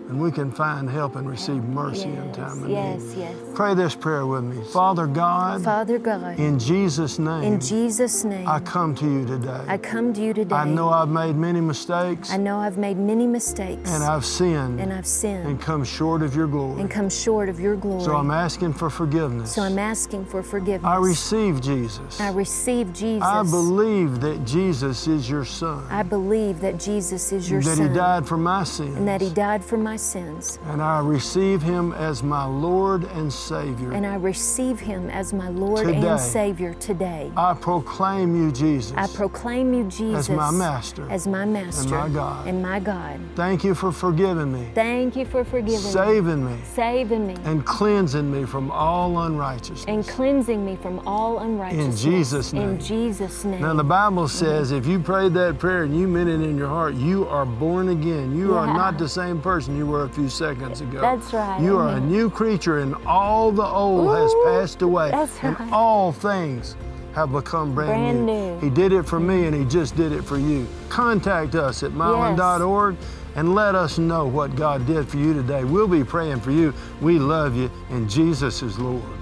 and 0.08 0.20
we 0.20 0.30
can 0.30 0.50
find 0.50 0.88
help 0.88 1.16
and 1.16 1.28
receive 1.28 1.62
mercy 1.64 2.04
in 2.04 2.32
time 2.32 2.64
of 2.64 2.70
yes, 2.70 3.02
need. 3.02 3.18
yes. 3.18 3.36
Pray 3.54 3.74
this 3.74 3.94
prayer 3.94 4.26
with 4.26 4.42
me. 4.42 4.64
Father 4.72 5.06
God, 5.06 5.62
Father 5.62 5.98
God, 5.98 6.38
in 6.38 6.58
Jesus' 6.58 7.18
name, 7.18 7.42
in 7.42 7.60
Jesus' 7.60 8.24
name, 8.24 8.48
I 8.48 8.58
come 8.60 8.94
to 8.96 9.04
you 9.04 9.26
today. 9.26 9.64
I 9.68 9.76
come 9.76 10.14
to 10.14 10.22
you 10.22 10.32
today. 10.32 10.54
I 10.54 10.64
know 10.64 10.88
I've 10.88 11.08
made 11.10 11.36
many 11.36 11.60
mistakes 11.60 12.30
I 12.30 12.36
know 12.38 12.58
I've 12.58 12.78
made 12.78 12.96
many 12.96 13.26
mistakes 13.26 13.90
and 13.92 14.02
I've 14.02 14.24
sinned 14.24 14.80
and 14.80 14.92
I've 14.92 15.06
sinned 15.06 15.46
and 15.46 15.60
come 15.60 15.84
short 15.84 16.22
of 16.22 16.34
your 16.34 16.46
glory. 16.46 16.80
and 16.80 16.90
come 16.90 17.10
short 17.10 17.48
of 17.48 17.60
your 17.60 17.76
glory. 17.76 18.04
So 18.04 18.16
I'm 18.16 18.30
asking 18.30 18.72
for 18.74 18.88
forgiveness. 18.88 19.54
So 19.54 19.62
I'm 19.62 19.78
asking 19.78 20.24
for 20.24 20.42
forgiveness. 20.42 20.88
I 20.88 20.96
receive 20.96 21.60
Jesus. 21.60 22.20
I 22.20 22.30
receive 22.30 22.92
Jesus. 22.94 23.22
I 23.22 23.42
believe 23.42 24.20
that 24.20 24.44
Jesus 24.44 25.06
is 25.06 25.28
your 25.28 25.44
son. 25.44 25.84
I 25.90 26.02
believe 26.02 26.60
that 26.60 26.78
Jesus 26.78 27.32
is 27.32 27.50
your 27.50 27.60
that 27.60 27.76
son 27.76 27.86
That 27.86 27.90
he 27.90 27.94
died 27.94 28.26
for 28.26 28.38
my 28.38 28.64
sins. 28.64 28.96
and 28.96 29.06
that 29.06 29.20
he 29.20 29.30
died 29.30 29.62
for 29.62 29.76
my 29.76 29.97
sins. 29.98 30.58
And 30.66 30.80
I 30.82 31.00
receive 31.00 31.62
him 31.62 31.92
as 31.92 32.22
my 32.22 32.44
Lord 32.44 33.04
and 33.04 33.32
Savior. 33.32 33.92
And 33.92 34.06
I 34.06 34.14
receive 34.16 34.80
him 34.80 35.10
as 35.10 35.32
my 35.32 35.48
Lord 35.48 35.86
Today. 35.86 36.06
and 36.08 36.20
Savior 36.20 36.74
today. 36.74 37.30
I 37.36 37.54
proclaim 37.54 38.34
you, 38.36 38.52
Jesus. 38.52 38.92
I 38.96 39.06
proclaim 39.08 39.74
you, 39.74 39.84
Jesus, 39.84 40.28
As 40.28 40.30
my 40.30 40.50
master 40.50 41.06
as 41.10 41.26
my 41.26 41.44
master 41.44 41.82
And 41.82 41.90
my 41.90 42.08
God. 42.20 42.46
and 42.46 42.62
my 42.62 42.80
God. 42.80 43.20
Thank 43.34 43.64
you 43.64 43.74
for 43.74 43.92
forgiving 43.92 44.52
me, 44.52 44.68
Thank 44.74 45.16
you 45.16 45.24
for 45.24 45.44
forgiving 45.44 45.82
me, 45.84 45.90
saving 45.90 46.44
me, 46.44 46.56
saving 46.74 47.26
me, 47.26 47.36
and 47.44 47.64
cleansing 47.64 48.30
me 48.30 48.44
from 48.44 48.70
all 48.70 49.18
unrighteousness. 49.20 49.84
and 49.88 50.06
cleansing 50.06 50.64
me 50.64 50.76
from 50.76 51.00
all 51.06 51.38
unrighteousness. 51.40 52.04
In 52.04 52.10
Jesus' 52.12 52.52
name. 52.52 52.68
In 52.70 52.80
Jesus' 52.80 53.44
name. 53.44 53.60
Now, 53.62 53.74
the 53.74 53.84
Bible 53.84 54.28
says 54.28 54.70
if 54.72 54.86
you 54.86 54.98
prayed 54.98 55.34
that 55.34 55.58
prayer 55.58 55.84
and 55.84 55.98
you 55.98 56.06
meant 56.06 56.28
it 56.28 56.40
in 56.40 56.56
your 56.56 56.68
heart, 56.68 56.94
you 56.94 57.26
are 57.28 57.46
born 57.46 57.88
again. 57.88 58.36
You 58.36 58.54
are 58.54 58.66
not 58.66 58.98
the 58.98 59.08
same 59.08 59.40
person 59.40 59.76
you 59.76 59.86
were 59.88 60.04
a 60.04 60.08
few 60.08 60.28
seconds 60.28 60.80
ago. 60.80 61.00
That's 61.00 61.32
right. 61.32 61.60
You 61.60 61.78
are 61.78 61.88
a 61.88 62.00
new 62.00 62.30
creature, 62.30 62.78
and 62.78 62.94
all 63.06 63.50
the 63.50 63.64
old 63.64 64.14
has 64.16 64.32
passed 64.44 64.82
away. 64.82 65.10
that's 65.10 65.42
and 65.42 65.56
all 65.72 66.12
things 66.12 66.76
have 67.14 67.32
become 67.32 67.74
brand, 67.74 68.24
Brand 68.24 68.26
new. 68.26 68.60
He 68.60 68.70
did 68.70 68.92
it 68.92 69.04
for 69.04 69.18
me, 69.18 69.46
and 69.46 69.56
He 69.56 69.64
just 69.64 69.96
did 69.96 70.12
it 70.12 70.22
for 70.22 70.38
you. 70.38 70.68
Contact 70.88 71.54
us 71.54 71.82
at 71.82 71.92
mylon.org 71.92 72.96
and 73.34 73.54
let 73.54 73.74
us 73.74 73.98
know 73.98 74.26
what 74.26 74.54
God 74.56 74.86
did 74.86 75.08
for 75.08 75.16
you 75.16 75.32
today. 75.32 75.64
We'll 75.64 75.88
be 75.88 76.04
praying 76.04 76.40
for 76.40 76.50
you. 76.50 76.74
We 77.00 77.18
love 77.18 77.56
you, 77.56 77.70
and 77.90 78.08
Jesus 78.08 78.62
is 78.62 78.78
Lord. 78.78 79.17